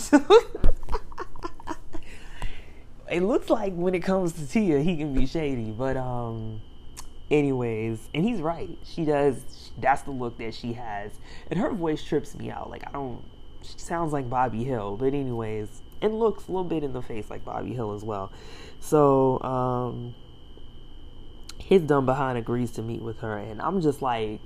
[3.10, 6.60] it looks like when it comes to Tia, he can be shady, but um
[7.30, 8.78] anyways and he's right.
[8.84, 11.12] She does that's the look that she has.
[11.50, 12.70] And her voice trips me out.
[12.70, 13.22] Like i don't
[13.62, 17.28] she sounds like bobby hill but anyways and looks a little bit in the face
[17.28, 18.32] like bobby hill as well.
[18.80, 20.14] So um
[21.58, 24.40] his dumb behind agrees to meet with her and i'm just like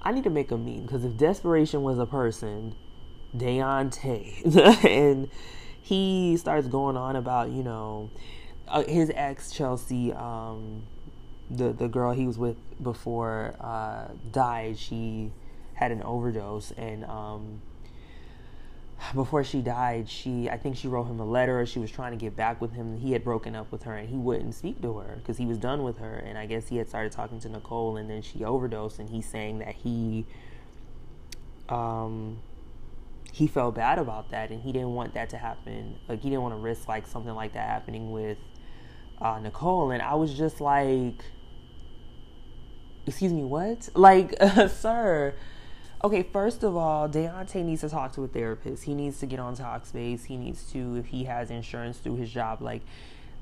[0.00, 2.74] i need to make a meme because if desperation was a person
[3.36, 5.28] Daonte and
[5.80, 8.10] he starts going on about you know
[8.68, 10.84] uh, his ex Chelsea um
[11.50, 14.78] the the girl he was with before uh, died.
[14.78, 15.32] She
[15.74, 17.60] had an overdose, and um,
[19.14, 21.64] before she died, she I think she wrote him a letter.
[21.66, 22.96] She was trying to get back with him.
[22.96, 25.58] He had broken up with her, and he wouldn't speak to her because he was
[25.58, 26.14] done with her.
[26.14, 28.98] And I guess he had started talking to Nicolle, and then she overdosed.
[28.98, 30.26] And he's saying that he
[31.68, 32.38] um
[33.32, 35.98] he felt bad about that, and he didn't want that to happen.
[36.08, 38.38] Like he didn't want to risk like something like that happening with
[39.24, 39.90] uh, Nicolle.
[39.90, 41.24] And I was just like
[43.06, 43.88] excuse me, what?
[43.94, 45.34] Like, uh, sir.
[46.02, 48.84] Okay, first of all, Daonte needs to talk to a therapist.
[48.84, 50.26] He needs to get on Talkspace.
[50.26, 52.82] He needs to, if he has insurance through his job, like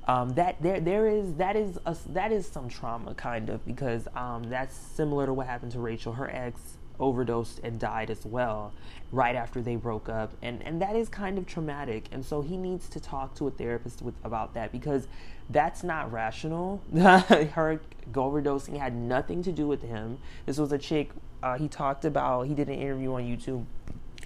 [0.07, 0.61] um, that.
[0.61, 4.75] There, there is that is a, that is some trauma, kind of, because um, that's
[4.75, 6.13] similar to what happened to Rachel.
[6.13, 8.71] Her ex overdosed and died as well
[9.11, 12.55] right after they broke up and and that is kind of traumatic and so he
[12.55, 15.07] needs to talk to a therapist with about that because
[15.49, 17.79] that's not rational her
[18.11, 21.09] overdosing had nothing to do with him this was a chick
[21.41, 23.65] uh, he talked about he did an interview on youtube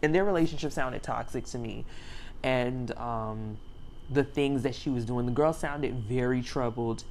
[0.04, 1.86] and their relationship sounded toxic to me
[2.44, 3.58] and um,
[4.10, 5.26] the things that she was doing.
[5.26, 7.04] The girl sounded very troubled,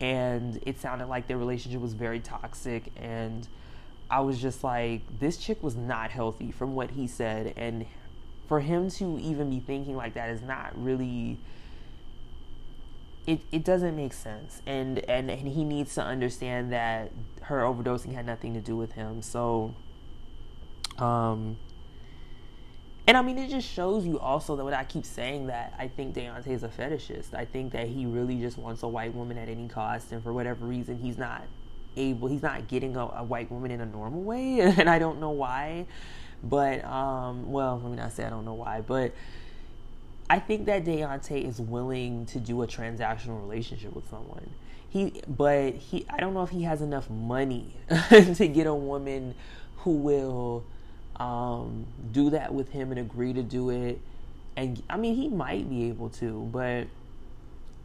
[0.00, 2.84] and it sounded like their relationship was very toxic.
[2.96, 3.46] And
[4.12, 7.86] I was just like, this chick was not healthy from what he said, and
[8.46, 11.38] for him to even be thinking like that is not really
[13.26, 14.60] it, it doesn't make sense.
[14.66, 18.92] And, and and he needs to understand that her overdosing had nothing to do with
[18.92, 19.22] him.
[19.22, 19.74] So
[20.98, 21.56] um
[23.06, 25.88] and I mean, it just shows you also that what I keep saying that I
[25.88, 27.34] think Daonte is a fetishist.
[27.34, 30.32] I think that he really just wants a white woman at any cost, and for
[30.32, 31.42] whatever reason, he's not
[31.96, 35.20] able, he's not getting a, a white woman in a normal way, and I don't
[35.20, 35.86] know why.
[36.42, 39.12] But um, well, let me not say I don't know why, but
[40.28, 44.50] I think that Daonte is willing to do a transactional relationship with someone.
[44.88, 47.76] He, but he, I don't know if he has enough money
[48.10, 49.34] to get a woman
[49.78, 50.64] who will
[51.16, 54.00] um, do that with him and agree to do it.
[54.56, 56.86] And I mean, he might be able to, but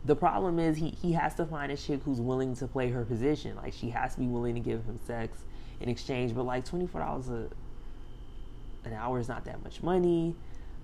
[0.05, 3.03] the problem is he, he has to find a chick who's willing to play her
[3.03, 3.55] position.
[3.55, 5.39] Like she has to be willing to give him sex
[5.79, 6.33] in exchange.
[6.33, 10.36] But like twenty four dollars an hour is not that much money.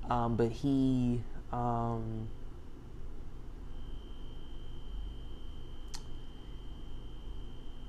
[0.09, 1.21] Um, but he
[1.51, 2.27] um,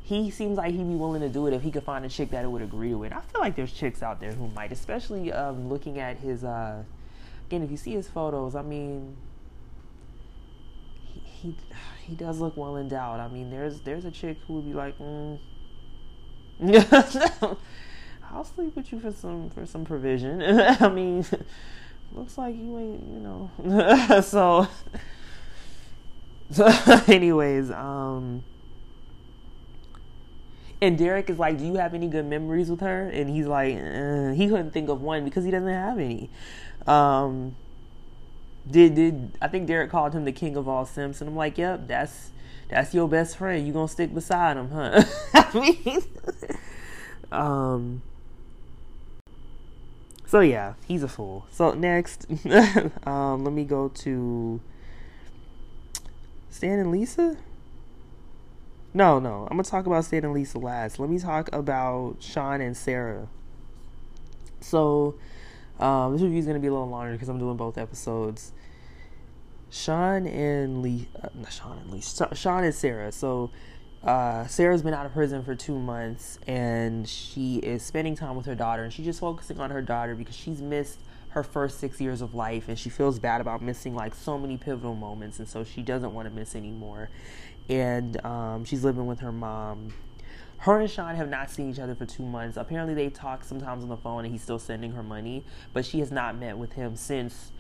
[0.04, 2.30] he seems like he'd be willing to do it if he could find a chick
[2.30, 3.12] that would agree to it.
[3.12, 6.44] I feel like there's chicks out there who might, especially um, looking at his.
[6.44, 6.84] Uh,
[7.46, 9.16] again, if you see his photos, I mean,
[11.44, 11.54] he,
[12.07, 13.20] he does look well endowed.
[13.20, 15.38] I mean, there's there's a chick who would be like, mm,
[18.33, 20.42] I'll sleep with you for some for some provision.
[20.80, 21.24] I mean,
[22.12, 24.20] looks like you ain't, you know.
[24.22, 24.66] so,
[26.50, 26.66] so,
[27.07, 28.42] anyways, um
[30.80, 33.76] and Derek is like, "Do you have any good memories with her?" And he's like,
[33.76, 36.30] uh, he couldn't think of one because he doesn't have any.
[36.87, 37.57] Um,
[38.70, 41.20] did did I think Derek called him the king of all simps?
[41.20, 42.31] And I'm like, "Yep, that's
[42.68, 43.66] that's your best friend.
[43.66, 46.03] You gonna stick beside him, huh?" I mean,
[47.33, 48.03] um.
[50.27, 51.46] So yeah, he's a fool.
[51.50, 52.27] So next,
[53.07, 54.61] um, let me go to
[56.50, 57.37] Stan and Lisa.
[58.94, 59.42] No, no.
[59.42, 60.98] I'm gonna talk about Stan and Lisa last.
[60.98, 63.29] Let me talk about Sean and Sarah.
[64.61, 65.16] So,
[65.78, 68.52] um, this review is gonna be a little longer because I'm doing both episodes.
[69.70, 73.10] Sean and Lee, uh, not Sean and Lee, Sean and Sarah.
[73.10, 73.50] So,
[74.04, 78.46] uh, Sarah's been out of prison for two months, and she is spending time with
[78.46, 82.00] her daughter, and she's just focusing on her daughter because she's missed her first six
[82.00, 85.48] years of life, and she feels bad about missing like so many pivotal moments, and
[85.48, 87.10] so she doesn't want to miss anymore
[87.68, 89.92] and um, she's living with her mom.
[90.64, 92.57] Her and Sean have not seen each other for two months.
[92.57, 95.98] Apparently, they talk sometimes on the phone, and he's still sending her money, but she
[95.98, 97.53] has not met with him since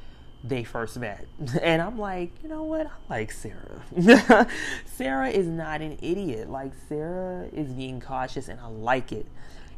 [0.42, 1.26] they first met.
[1.62, 2.86] And I'm like, you know what?
[2.86, 3.82] I like Sarah.
[4.86, 6.48] Sarah is not an idiot.
[6.48, 9.26] Like, Sarah is being cautious, and I like it.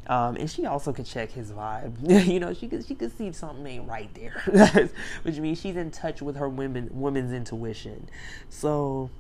[0.06, 2.28] Um, and she also could check his vibe.
[2.28, 4.88] you know, she could she could see something ain't right there,
[5.24, 8.08] which means she's in touch with her women woman's intuition.
[8.48, 9.10] So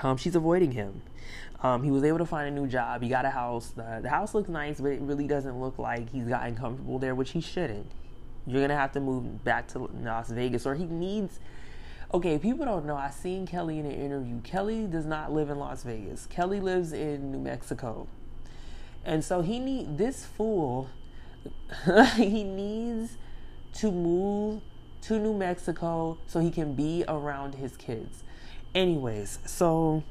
[0.00, 1.02] um, she's avoiding him.
[1.66, 3.02] Um, he was able to find a new job.
[3.02, 3.70] He got a house.
[3.70, 7.14] The, the house looks nice, but it really doesn't look like he's gotten comfortable there,
[7.14, 7.90] which he shouldn't.
[8.46, 11.40] You're gonna have to move back to Las Vegas, or he needs.
[12.14, 12.94] Okay, people don't know.
[12.94, 14.40] I seen Kelly in an interview.
[14.42, 16.26] Kelly does not live in Las Vegas.
[16.26, 18.06] Kelly lives in New Mexico,
[19.04, 20.88] and so he need this fool.
[22.14, 23.16] he needs
[23.74, 24.62] to move
[25.02, 28.22] to New Mexico so he can be around his kids.
[28.72, 30.04] Anyways, so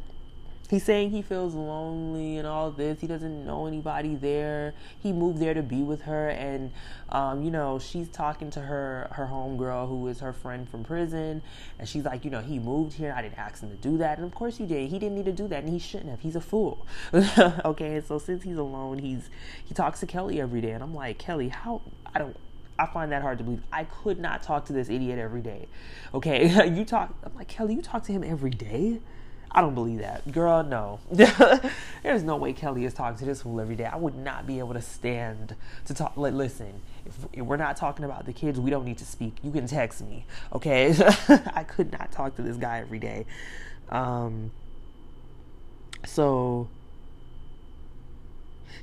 [0.70, 3.02] he's saying he feels lonely and all this.
[3.02, 4.74] He doesn't know anybody there.
[5.00, 6.72] He moved there to be with her, and
[7.10, 11.42] um, you know she's talking to her her homegirl who is her friend from prison,
[11.80, 13.14] and she's like, you know, he moved here.
[13.16, 14.90] I didn't ask him to do that, and of course you did.
[14.90, 16.22] He didn't need to do that, and he shouldn't have.
[16.22, 16.86] He's a fool.
[17.66, 19.30] okay, so since he's alone, he's
[19.64, 21.82] he talks to Kelly every day, and I'm like, Kelly, how
[22.14, 22.36] I don't
[22.78, 23.64] I find that hard to believe.
[23.72, 25.68] I could not talk to this idiot every day.
[26.14, 27.14] Okay, you talk.
[27.24, 27.76] I'm like Kelly.
[27.76, 29.00] You talk to him every day.
[29.56, 30.64] I don't believe that, girl.
[30.64, 31.00] No,
[32.04, 33.86] there's no way Kelly is talking to this fool every day.
[33.86, 36.18] I would not be able to stand to talk.
[36.18, 39.38] Like, listen, if, if we're not talking about the kids, we don't need to speak.
[39.44, 40.94] You can text me, okay?
[41.56, 43.26] I could not talk to this guy every day.
[43.88, 44.52] Um,
[46.04, 46.68] so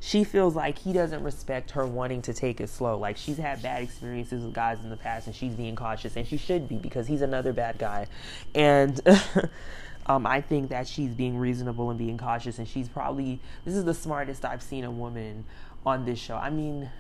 [0.01, 2.97] she feels like he doesn't respect her wanting to take it slow.
[2.97, 6.27] Like she's had bad experiences with guys in the past and she's being cautious and
[6.27, 8.07] she should be because he's another bad guy.
[8.55, 8.99] And
[10.07, 13.85] um, I think that she's being reasonable and being cautious and she's probably this is
[13.85, 15.45] the smartest I've seen a woman
[15.85, 16.37] on this show.
[16.37, 16.91] I mean,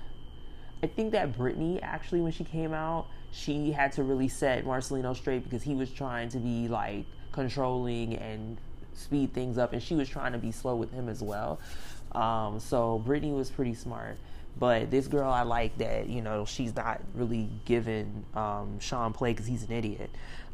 [0.82, 5.16] I think that Brittany actually, when she came out, she had to really set Marcelino
[5.16, 8.59] straight because he was trying to be like controlling and
[8.94, 11.61] speed things up, and she was trying to be slow with him as well.
[12.12, 14.18] Um, so Brittany was pretty smart.
[14.59, 19.32] But this girl, I like that, you know, she's not really giving um, Sean play
[19.32, 20.11] because he's an idiot.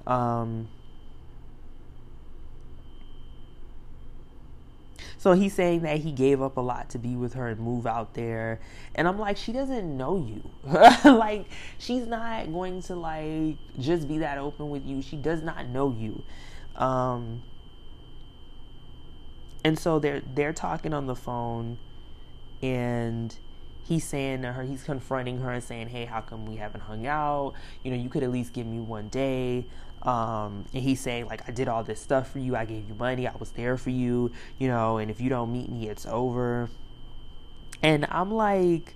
[0.07, 0.69] Um,
[5.17, 7.87] So he's saying that he gave up a lot to be with her and move
[7.87, 8.61] out there.
[8.95, 10.43] And I'm like, she doesn't know you.
[11.05, 11.47] like,
[11.79, 15.03] she's not going to like just be that open with you.
[15.03, 16.23] She does not know you.
[16.77, 17.43] Um
[19.65, 21.79] and so they're they're talking on the phone
[22.63, 23.37] and
[23.89, 27.07] he's saying to her, he's confronting her and saying, Hey, how come we haven't hung
[27.07, 27.55] out?
[27.83, 29.67] You know, you could at least give me one day.
[30.03, 32.57] Um, and he's saying like I did all this stuff for you.
[32.57, 33.27] I gave you money.
[33.27, 34.31] I was there for you.
[34.59, 36.71] You know, and if you don't meet me, it's over.
[37.83, 38.95] And I'm like,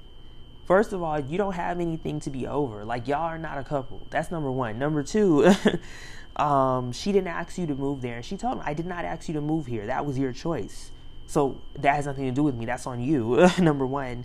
[0.65, 2.85] first of all, you don't have anything to be over.
[2.85, 4.07] Like y'all are not a couple.
[4.11, 4.79] That's number one.
[4.79, 5.53] Number two.
[6.37, 9.29] um, she didn't ask you to move there, she told him, "I did not ask
[9.29, 9.87] you to move here.
[9.87, 10.91] That was your choice.
[11.27, 12.67] So that has nothing to do with me.
[12.67, 14.25] That's on you." number one.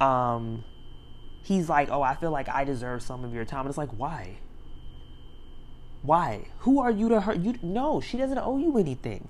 [0.00, 0.64] Um,
[1.42, 3.90] he's like, "Oh, I feel like I deserve some of your time." And it's like,
[3.96, 4.38] why?
[6.04, 6.46] Why?
[6.60, 7.34] Who are you to her?
[7.34, 9.26] You no, she doesn't owe you anything.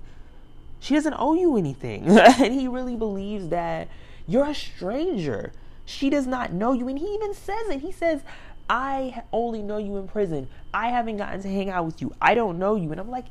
[0.79, 2.07] She doesn't owe you anything.
[2.19, 3.87] and he really believes that
[4.27, 5.53] you're a stranger.
[5.85, 6.87] She does not know you.
[6.87, 7.79] And he even says it.
[7.79, 8.21] He says,
[8.69, 10.49] I only know you in prison.
[10.73, 12.13] I haven't gotten to hang out with you.
[12.21, 12.91] I don't know you.
[12.91, 13.25] And I'm like,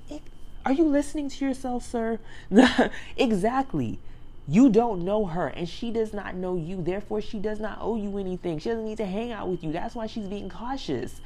[0.64, 2.18] are you listening to yourself, sir?
[3.16, 3.98] exactly.
[4.46, 6.82] You don't know her and she does not know you.
[6.82, 8.58] Therefore, she does not owe you anything.
[8.58, 9.72] She doesn't need to hang out with you.
[9.72, 11.20] That's why she's being cautious.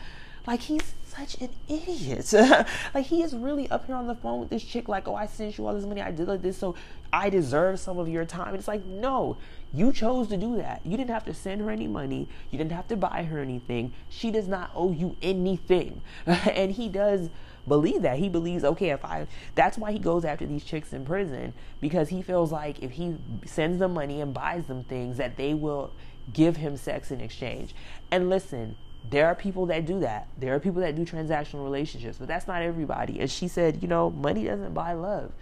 [0.49, 2.33] Like he's such an idiot.
[2.95, 5.27] like he is really up here on the phone with this chick, like, oh, I
[5.27, 6.75] sent you all this money, I did like this, so
[7.13, 8.49] I deserve some of your time.
[8.49, 9.37] And it's like, no,
[9.75, 10.81] you chose to do that.
[10.87, 12.29] You didn't have to send her any money.
[12.51, 13.93] You didn't have to buy her anything.
[14.09, 16.01] She does not owe you anything.
[16.27, 17.29] and he does
[17.67, 18.19] believe that.
[18.19, 22.09] He believes, okay, if I, that's why he goes after these chicks in prison because
[22.09, 25.93] he feels like if he sends them money and buys them things, that they will
[26.33, 27.75] give him sex in exchange.
[28.11, 28.77] And listen,
[29.11, 30.29] there are people that do that.
[30.39, 33.21] There are people that do transactional relationships, but that's not everybody.
[33.21, 35.33] And she said, you know, money doesn't buy love.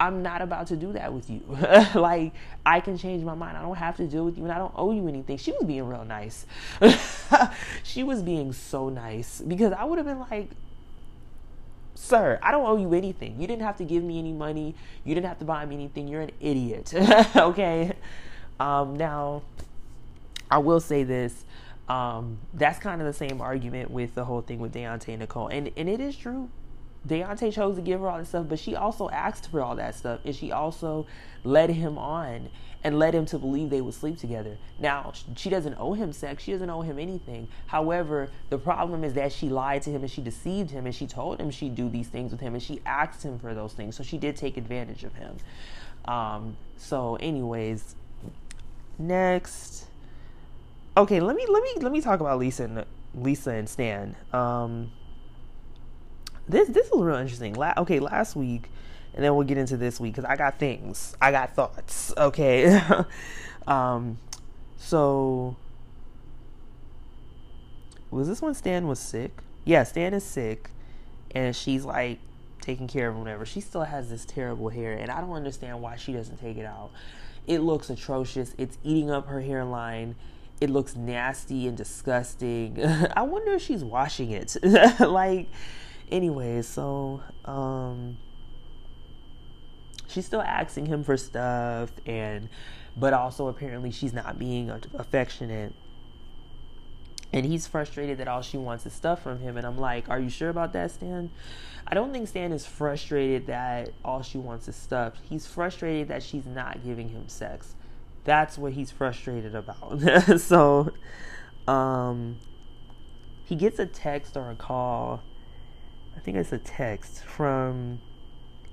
[0.00, 1.42] I'm not about to do that with you.
[1.94, 2.32] like,
[2.66, 3.56] I can change my mind.
[3.56, 5.36] I don't have to deal with you and I don't owe you anything.
[5.36, 6.46] She was being real nice.
[7.84, 10.50] she was being so nice because I would have been like,
[11.94, 13.40] Sir, I don't owe you anything.
[13.40, 14.74] You didn't have to give me any money.
[15.04, 16.08] You didn't have to buy me anything.
[16.08, 16.92] You're an idiot.
[17.36, 17.92] okay.
[18.58, 19.42] Um, now,
[20.50, 21.44] I will say this
[21.88, 25.48] um, that's kind of the same argument with the whole thing with Daonte and Nicolle.
[25.48, 26.48] And and it is true.
[27.06, 29.94] Daonte chose to give her all this stuff, but she also asked for all that
[29.94, 30.20] stuff.
[30.24, 31.06] And she also
[31.42, 32.48] led him on
[32.84, 34.56] and led him to believe they would sleep together.
[34.78, 36.42] Now, she doesn't owe him sex.
[36.44, 37.48] She doesn't owe him anything.
[37.66, 41.06] However, the problem is that she lied to him and she deceived him and she
[41.06, 43.96] told him she'd do these things with him and she asked him for those things.
[43.96, 45.36] So she did take advantage of him.
[46.04, 47.94] Um, so, anyways,
[48.98, 49.71] next
[50.96, 52.84] okay, let me let me let me talk about Lisa and
[53.14, 54.16] Lisa and Stan.
[54.32, 54.92] Um,
[56.48, 57.54] this this was real interesting.
[57.54, 58.70] La- okay, last week,
[59.14, 62.12] and then we'll get into this week because I got things, I got thoughts.
[62.16, 62.80] Okay,
[63.66, 64.18] um,
[64.76, 65.56] so
[68.10, 69.32] was this when Stan was sick?
[69.64, 70.70] Yeah, Stan is sick,
[71.30, 72.18] and she's like
[72.60, 73.20] taking care of him.
[73.20, 73.46] Whatever.
[73.46, 76.66] She still has this terrible hair, and I don't understand why she doesn't take it
[76.66, 76.90] out.
[77.46, 78.54] It looks atrocious.
[78.56, 80.14] It's eating up her hairline
[80.62, 82.78] it looks nasty and disgusting.
[83.16, 84.56] I wonder if she's washing it.
[85.00, 85.48] like,
[86.08, 88.16] anyway, so um,
[90.06, 92.48] she's still asking him for stuff, and
[92.96, 95.72] but also apparently she's not being affectionate.
[97.32, 99.56] And he's frustrated that all she wants is stuff from him.
[99.56, 101.30] And I'm like, Are you sure about that, Stan?
[101.88, 105.14] I don't think Stan is frustrated that all she wants is stuff.
[105.28, 107.74] He's frustrated that she's not giving him sex
[108.24, 110.00] that's what he's frustrated about.
[110.38, 110.92] so,
[111.66, 112.38] um,
[113.44, 115.22] he gets a text or a call.
[116.16, 118.00] I think it's a text from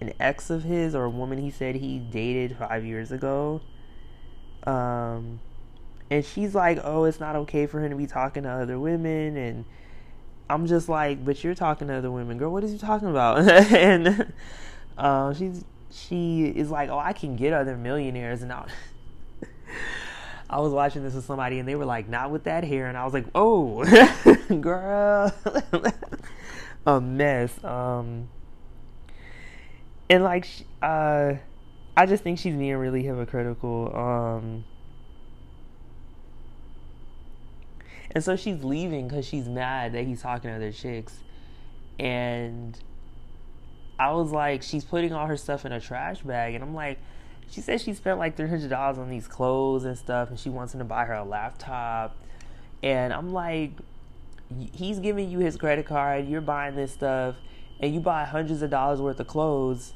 [0.02, 3.62] an ex of his or a woman he said he dated five years ago.
[4.66, 5.40] Um,
[6.10, 9.38] and she's like, "Oh, it's not okay for him to be talking to other women."
[9.38, 9.66] And
[10.50, 12.52] I'm just like, "But you're talking to other women, girl.
[12.52, 13.40] What is you talking about?"
[13.74, 14.34] and
[14.98, 18.68] uh, she's she is like, "Oh, I can get other millionaires," and I.
[20.50, 22.88] I was watching this with somebody and they were like, not with that hair.
[22.88, 23.84] And I was like, oh,
[24.62, 25.34] girl,
[26.88, 27.64] a mess.
[27.64, 28.30] Um,
[30.10, 30.48] and like,
[30.82, 31.34] uh,
[31.96, 33.96] I just think she's being really hypocritical.
[33.96, 34.64] Um,
[38.12, 41.20] And so she's leaving because she's mad that he's talking to other chicks.
[42.00, 42.78] And
[44.00, 46.56] I was like, she's putting all her stuff in a trash bag.
[46.56, 47.00] And I'm like,
[47.52, 50.30] she said she spent like $300 on these clothes and stuff.
[50.30, 52.16] And she wants him to buy her a laptop.
[52.84, 53.72] And I'm like,
[54.74, 56.28] he's giving you his credit card.
[56.28, 57.36] You're buying this stuff.
[57.80, 59.94] And you buy hundreds of dollars worth of clothes.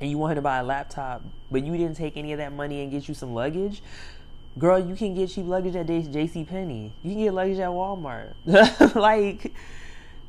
[0.00, 1.22] And you want him to buy a laptop.
[1.50, 3.82] But you didn't take any of that money and get you some luggage
[4.58, 6.44] girl, you can get cheap luggage at J.C.
[6.44, 6.92] Penney.
[7.02, 8.34] You can get luggage at Walmart.
[8.94, 9.52] like,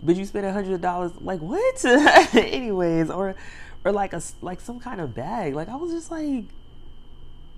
[0.01, 1.11] but you spend a hundred dollars.
[1.19, 1.85] Like what?
[2.35, 3.35] Anyways, or
[3.83, 5.55] or like a like some kind of bag.
[5.55, 6.45] Like I was just like,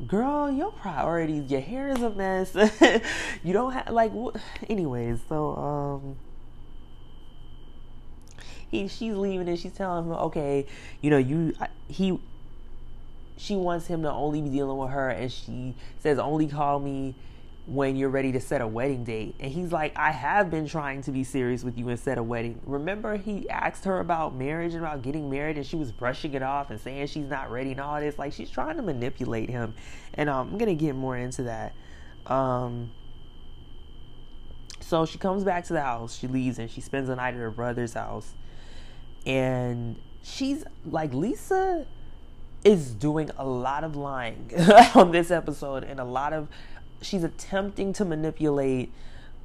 [0.08, 1.52] girl, your priorities.
[1.52, 2.56] Your hair is a mess.
[3.44, 4.12] you don't have like.
[4.12, 4.38] What?
[4.70, 6.16] Anyways, so um.
[8.70, 10.66] He, she's leaving and she's telling him, okay,
[11.00, 11.54] you know, you
[11.88, 12.20] he
[13.38, 17.14] she wants him to only be dealing with her and she says only call me
[17.66, 19.36] when you're ready to set a wedding date.
[19.40, 22.24] And he's like i have been trying to be serious with you and set a
[22.24, 22.60] wedding.
[22.66, 26.44] Remember he asked her about marriage and about getting married and she was brushing it
[26.44, 28.20] off and saying she's not ready and all this.
[28.20, 29.76] Like she's trying to manipulate him.
[30.14, 31.74] And um, i'm gonna get more into that.
[32.26, 32.92] Um,
[34.82, 36.18] so she comes back to the house.
[36.18, 38.34] She leaves and she spends the night at her brother's house.
[39.26, 41.86] And she's like lisa
[42.64, 44.50] is doing a lot of lying
[44.96, 46.48] on this episode and a lot of
[47.04, 48.92] she's attempting to manipulate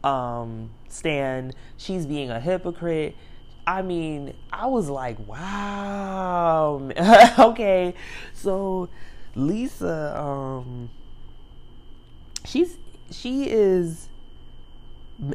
[0.05, 1.53] um Stan.
[1.77, 3.17] She's being a hypocrite.
[3.67, 6.91] I mean, I was like, wow.
[7.39, 7.95] okay.
[8.33, 8.89] So
[9.35, 10.91] Lisa um
[12.45, 12.79] she's
[13.11, 14.09] she is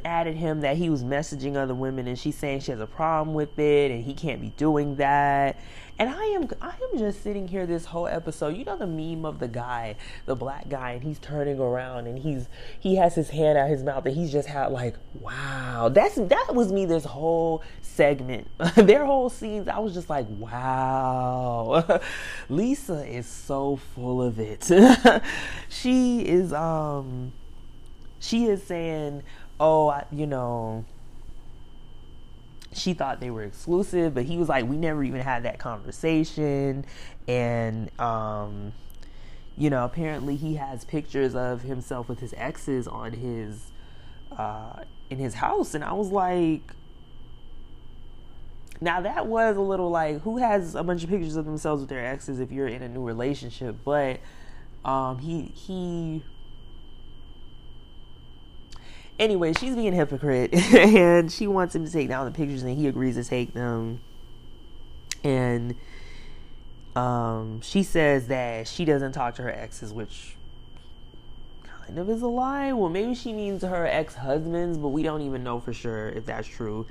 [0.06, 3.34] at him that he was messaging other women and she's saying she has a problem
[3.34, 5.58] with it and he can't be doing that
[6.00, 8.58] and I am I am just sitting here this whole episode.
[8.58, 12.18] You know the meme of the guy, the black guy, and he's turning around and
[12.18, 12.48] he's
[12.80, 15.90] he has his hand out his mouth and he's just had like, wow.
[15.94, 18.48] That's that was me this whole segment.
[18.76, 22.02] Their whole scenes, I was just like, wow.
[22.50, 24.72] Lisa is so full of it.
[25.70, 27.34] she is um
[28.20, 29.22] she is saying,
[29.60, 30.86] "Oh, you know,
[32.76, 36.86] she thought they were exclusive, but he was like, we never even had that conversation.
[37.28, 38.74] And, um,
[39.58, 43.72] you know, apparently he has pictures of himself with his exes on his,
[44.38, 45.74] uh, in his house.
[45.74, 46.74] And I was like,
[48.82, 51.89] now that was a little like, who has a bunch of pictures of themselves with
[51.89, 53.78] their exes if you're in a new relationship?
[53.86, 54.20] But,
[54.84, 56.24] um, he, he,
[59.20, 62.88] Anyway, she's being hypocrite and she wants him to take down the pictures and he
[62.88, 63.99] agrees to take them.
[65.24, 65.76] And
[66.95, 70.36] um, she says that she doesn't talk to her exes, which
[71.64, 72.74] kind of is a lie.
[72.74, 76.26] Well, maybe she means her ex husbands, but we don't even know for sure if
[76.26, 76.86] that's true.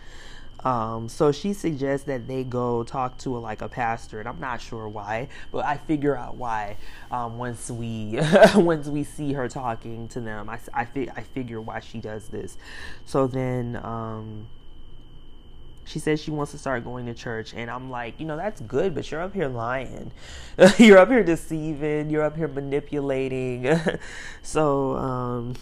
[0.61, 4.39] Um, so she suggests that they go talk to a, like a pastor, and I'm
[4.39, 6.77] not sure why, but I figure out why
[7.11, 8.21] um, once we
[8.55, 10.49] once we see her talking to them.
[10.49, 12.57] I I, fi- I figure why she does this.
[13.05, 13.77] So then.
[13.83, 14.47] Um,
[15.85, 18.61] she says she wants to start going to church and i'm like you know that's
[18.63, 20.13] good but you're up here lying
[20.79, 23.69] you're up here deceiving you're up here manipulating
[24.43, 25.55] so um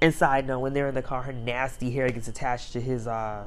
[0.00, 3.06] and side note, when they're in the car, her nasty hair gets attached to his
[3.06, 3.44] uh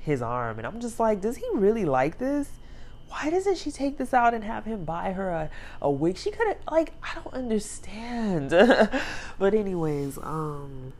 [0.00, 2.48] his arm, and I'm just like, does he really like this?
[3.08, 5.50] Why doesn't she take this out and have him buy her a,
[5.80, 6.16] a wig?
[6.16, 8.50] She could have like I don't understand.
[9.38, 10.92] but anyways, um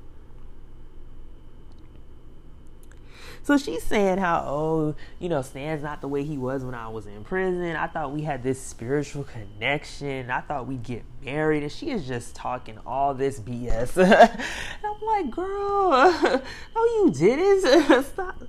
[3.47, 6.89] So she's saying how, oh, you know, Stan's not the way he was when I
[6.89, 7.77] was in prison.
[7.77, 10.33] I thought we had this spiritual connection.
[10.33, 11.63] I thought we'd get married.
[11.63, 13.97] And she is just talking all this BS.
[14.03, 14.41] and
[14.85, 15.91] I'm like, girl,
[16.75, 18.03] no, you didn't.
[18.07, 18.43] Stop.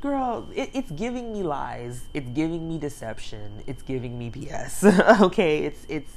[0.00, 2.08] Girl, it, it's giving me lies.
[2.12, 3.62] It's giving me deception.
[3.68, 5.20] It's giving me BS.
[5.20, 6.12] okay, it's, it's,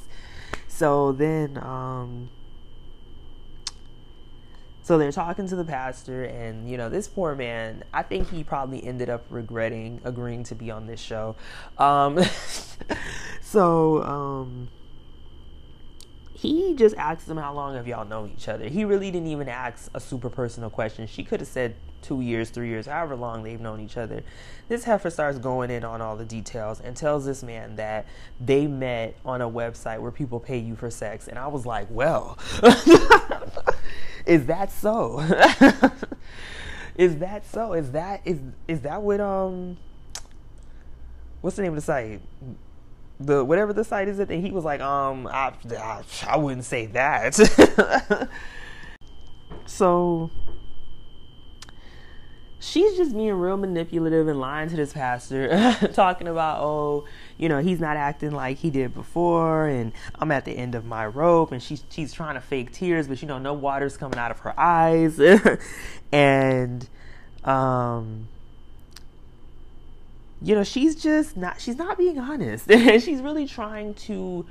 [0.67, 2.31] so then, um,
[4.84, 8.43] so they're talking to the pastor, and you know, this poor man, I think he
[8.43, 11.36] probably ended up regretting agreeing to be on this show.
[11.77, 12.19] Um,
[13.41, 14.67] so, um,
[16.34, 18.67] he just asked them how long have y'all known each other.
[18.67, 21.07] He really didn't even ask a super personal question.
[21.07, 24.23] She could have said two years, three years, however long they've known each other.
[24.67, 28.05] This heifer starts going in on all the details and tells this man that
[28.41, 31.29] they met on a website where people pay you for sex.
[31.29, 32.38] And I was like, well,
[34.26, 35.19] is that so?
[36.97, 37.74] is that so?
[37.74, 39.78] Is that is is that what um
[41.41, 42.21] what's the name of the site?
[43.19, 46.88] the whatever the site is that he was like um I, I, I wouldn't say
[46.88, 47.38] that
[49.65, 50.30] So
[52.64, 57.05] she's just being real manipulative and lying to this pastor, talking about, oh,
[57.38, 60.86] you know, he's not acting like he did before, and I'm at the end of
[60.86, 64.18] my rope, and she's she's trying to fake tears, but you know, no water's coming
[64.18, 65.20] out of her eyes,
[66.11, 66.88] and
[67.43, 68.28] um,
[70.41, 74.45] you know, she's just not she's not being honest, and she's really trying to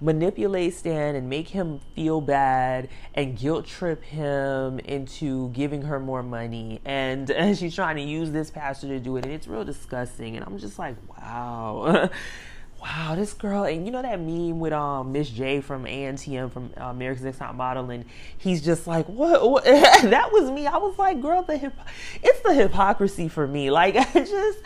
[0.00, 6.22] manipulate Stan and make him feel bad and guilt trip him into giving her more
[6.22, 6.80] money.
[6.84, 9.24] And, and she's trying to use this pastor to do it.
[9.24, 10.36] And it's real disgusting.
[10.36, 12.10] And I'm just like, wow.
[12.80, 16.72] wow, this girl, and you know that meme with um Miss J from ANTM from
[16.80, 18.04] uh, America's Next Top Model, and
[18.38, 19.48] he's just like, what?
[19.48, 19.64] what?
[19.64, 20.66] that was me.
[20.66, 21.74] I was like, girl, the hip,
[22.22, 23.70] it's the hypocrisy for me.
[23.70, 24.58] Like, just,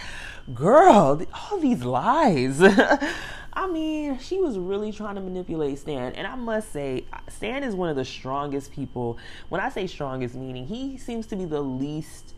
[0.54, 2.60] girl, all these lies.
[3.60, 6.14] I mean, she was really trying to manipulate Stan.
[6.14, 9.18] And I must say, Stan is one of the strongest people.
[9.50, 12.32] When I say strongest, meaning he seems to be the least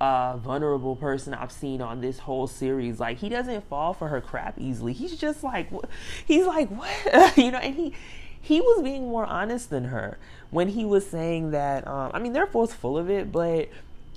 [0.00, 2.98] uh, vulnerable person I've seen on this whole series.
[2.98, 4.94] Like, he doesn't fall for her crap easily.
[4.94, 5.68] He's just like,
[6.24, 7.36] he's like, what?
[7.36, 7.92] you know, and he,
[8.40, 10.16] he was being more honest than her
[10.50, 11.86] when he was saying that.
[11.86, 13.68] Um, I mean, they're both full of it, but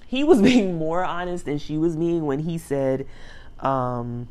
[0.06, 3.06] he was being more honest than she was being when he said
[3.60, 4.30] um,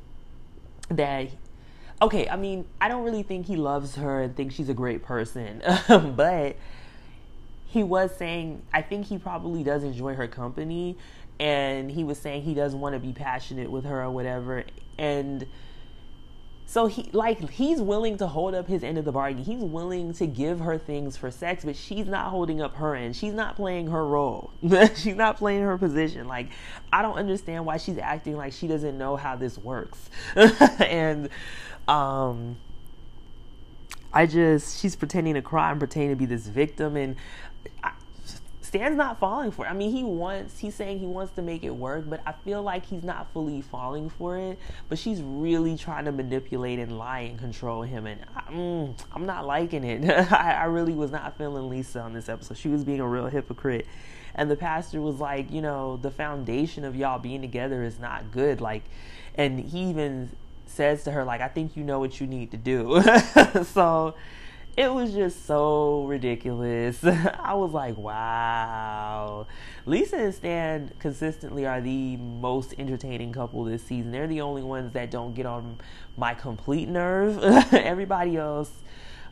[0.88, 1.28] that
[2.00, 5.02] okay, I mean, I don't really think he loves her and thinks she's a great
[5.02, 6.56] person, but
[7.66, 10.96] he was saying, I think he probably does enjoy her company,
[11.40, 14.64] and he was saying he doesn't want to be passionate with her or whatever,
[14.98, 15.46] and
[16.68, 19.44] so he like he's willing to hold up his end of the bargain.
[19.44, 23.14] He's willing to give her things for sex, but she's not holding up her end.
[23.14, 24.50] She's not playing her role.
[24.96, 26.26] she's not playing her position.
[26.26, 26.48] Like
[26.92, 30.10] I don't understand why she's acting like she doesn't know how this works.
[30.34, 31.28] and
[31.88, 32.56] um,
[34.12, 37.16] I just she's pretending to cry and pretending to be this victim, and
[37.84, 37.92] I,
[38.62, 39.68] Stan's not falling for it.
[39.68, 42.62] I mean, he wants he's saying he wants to make it work, but I feel
[42.62, 44.58] like he's not fully falling for it.
[44.88, 49.26] But she's really trying to manipulate and lie and control him, and I, mm, I'm
[49.26, 50.10] not liking it.
[50.32, 52.56] I, I really was not feeling Lisa on this episode.
[52.56, 53.86] She was being a real hypocrite.
[54.38, 58.32] And the pastor was like, you know, the foundation of y'all being together is not
[58.32, 58.60] good.
[58.60, 58.82] Like,
[59.34, 60.30] and he even
[60.66, 63.02] says to her like i think you know what you need to do.
[63.64, 64.14] So
[64.76, 67.02] it was just so ridiculous.
[67.04, 69.46] I was like wow.
[69.86, 74.10] Lisa and stan consistently are the most entertaining couple this season.
[74.12, 75.78] They're the only ones that don't get on
[76.16, 77.42] my complete nerve.
[77.72, 78.70] Everybody else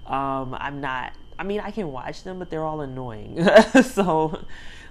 [0.06, 3.42] um, i'm not i mean i can watch them but they're all annoying.
[3.82, 4.44] So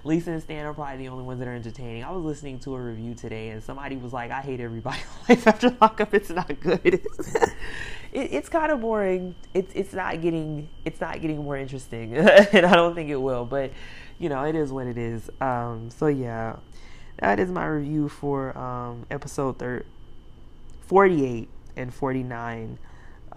[0.04, 2.04] Lisa and Stan are probably the only ones that are entertaining.
[2.04, 4.98] I was listening to a review today, and somebody was like, "I hate everybody.
[5.28, 6.80] Life after lockup, it's not good.
[6.84, 7.02] it,
[8.12, 9.34] it's kind of boring.
[9.54, 13.46] It's it's not getting it's not getting more interesting, and I don't think it will.
[13.46, 13.72] But
[14.18, 15.30] you know, it is what it is.
[15.40, 16.56] Um, so yeah,
[17.18, 19.86] that is my review for um, episode thir-
[20.82, 22.78] 48 and 49.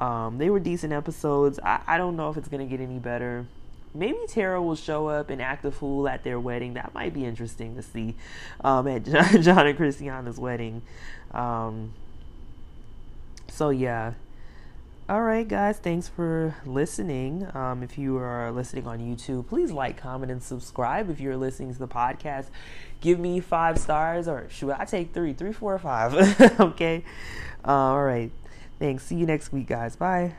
[0.01, 1.59] Um, they were decent episodes.
[1.63, 3.47] I, I don't know if it's gonna get any better
[3.94, 6.74] maybe Terra will show up and act a fool at their wedding.
[6.76, 8.16] That might be interesting to see
[8.64, 10.82] um, at John and Kristianna's wedding.
[11.32, 11.94] Um,
[13.50, 14.14] so yeah.
[15.10, 15.80] All right, guys.
[15.80, 17.48] Thanks for listening.
[17.54, 21.10] Um, if you are listening on YouTube, please like, comment, and subscribe.
[21.10, 22.48] If you're listening to the podcast,
[23.00, 26.14] give me five stars, or should I take three, three, four, five?
[26.60, 27.06] okay.
[27.66, 28.32] Uh, all right.
[28.80, 29.06] Thanks.
[29.06, 29.96] See you next week, guys.
[29.96, 30.36] Bye.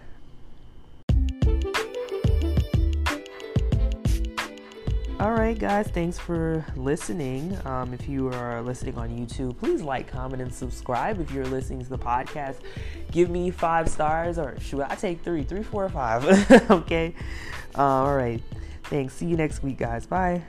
[5.21, 7.59] All right, guys, thanks for listening.
[7.65, 11.21] Um, if you are listening on YouTube, please like, comment, and subscribe.
[11.21, 12.59] If you're listening to the podcast,
[13.11, 16.25] give me five stars, or should I take three, three, four, five?
[16.71, 17.17] okay.
[17.77, 18.41] Uh, all right.
[18.85, 19.15] Thanks.
[19.15, 20.07] See you next week, guys.
[20.07, 20.45] Bye.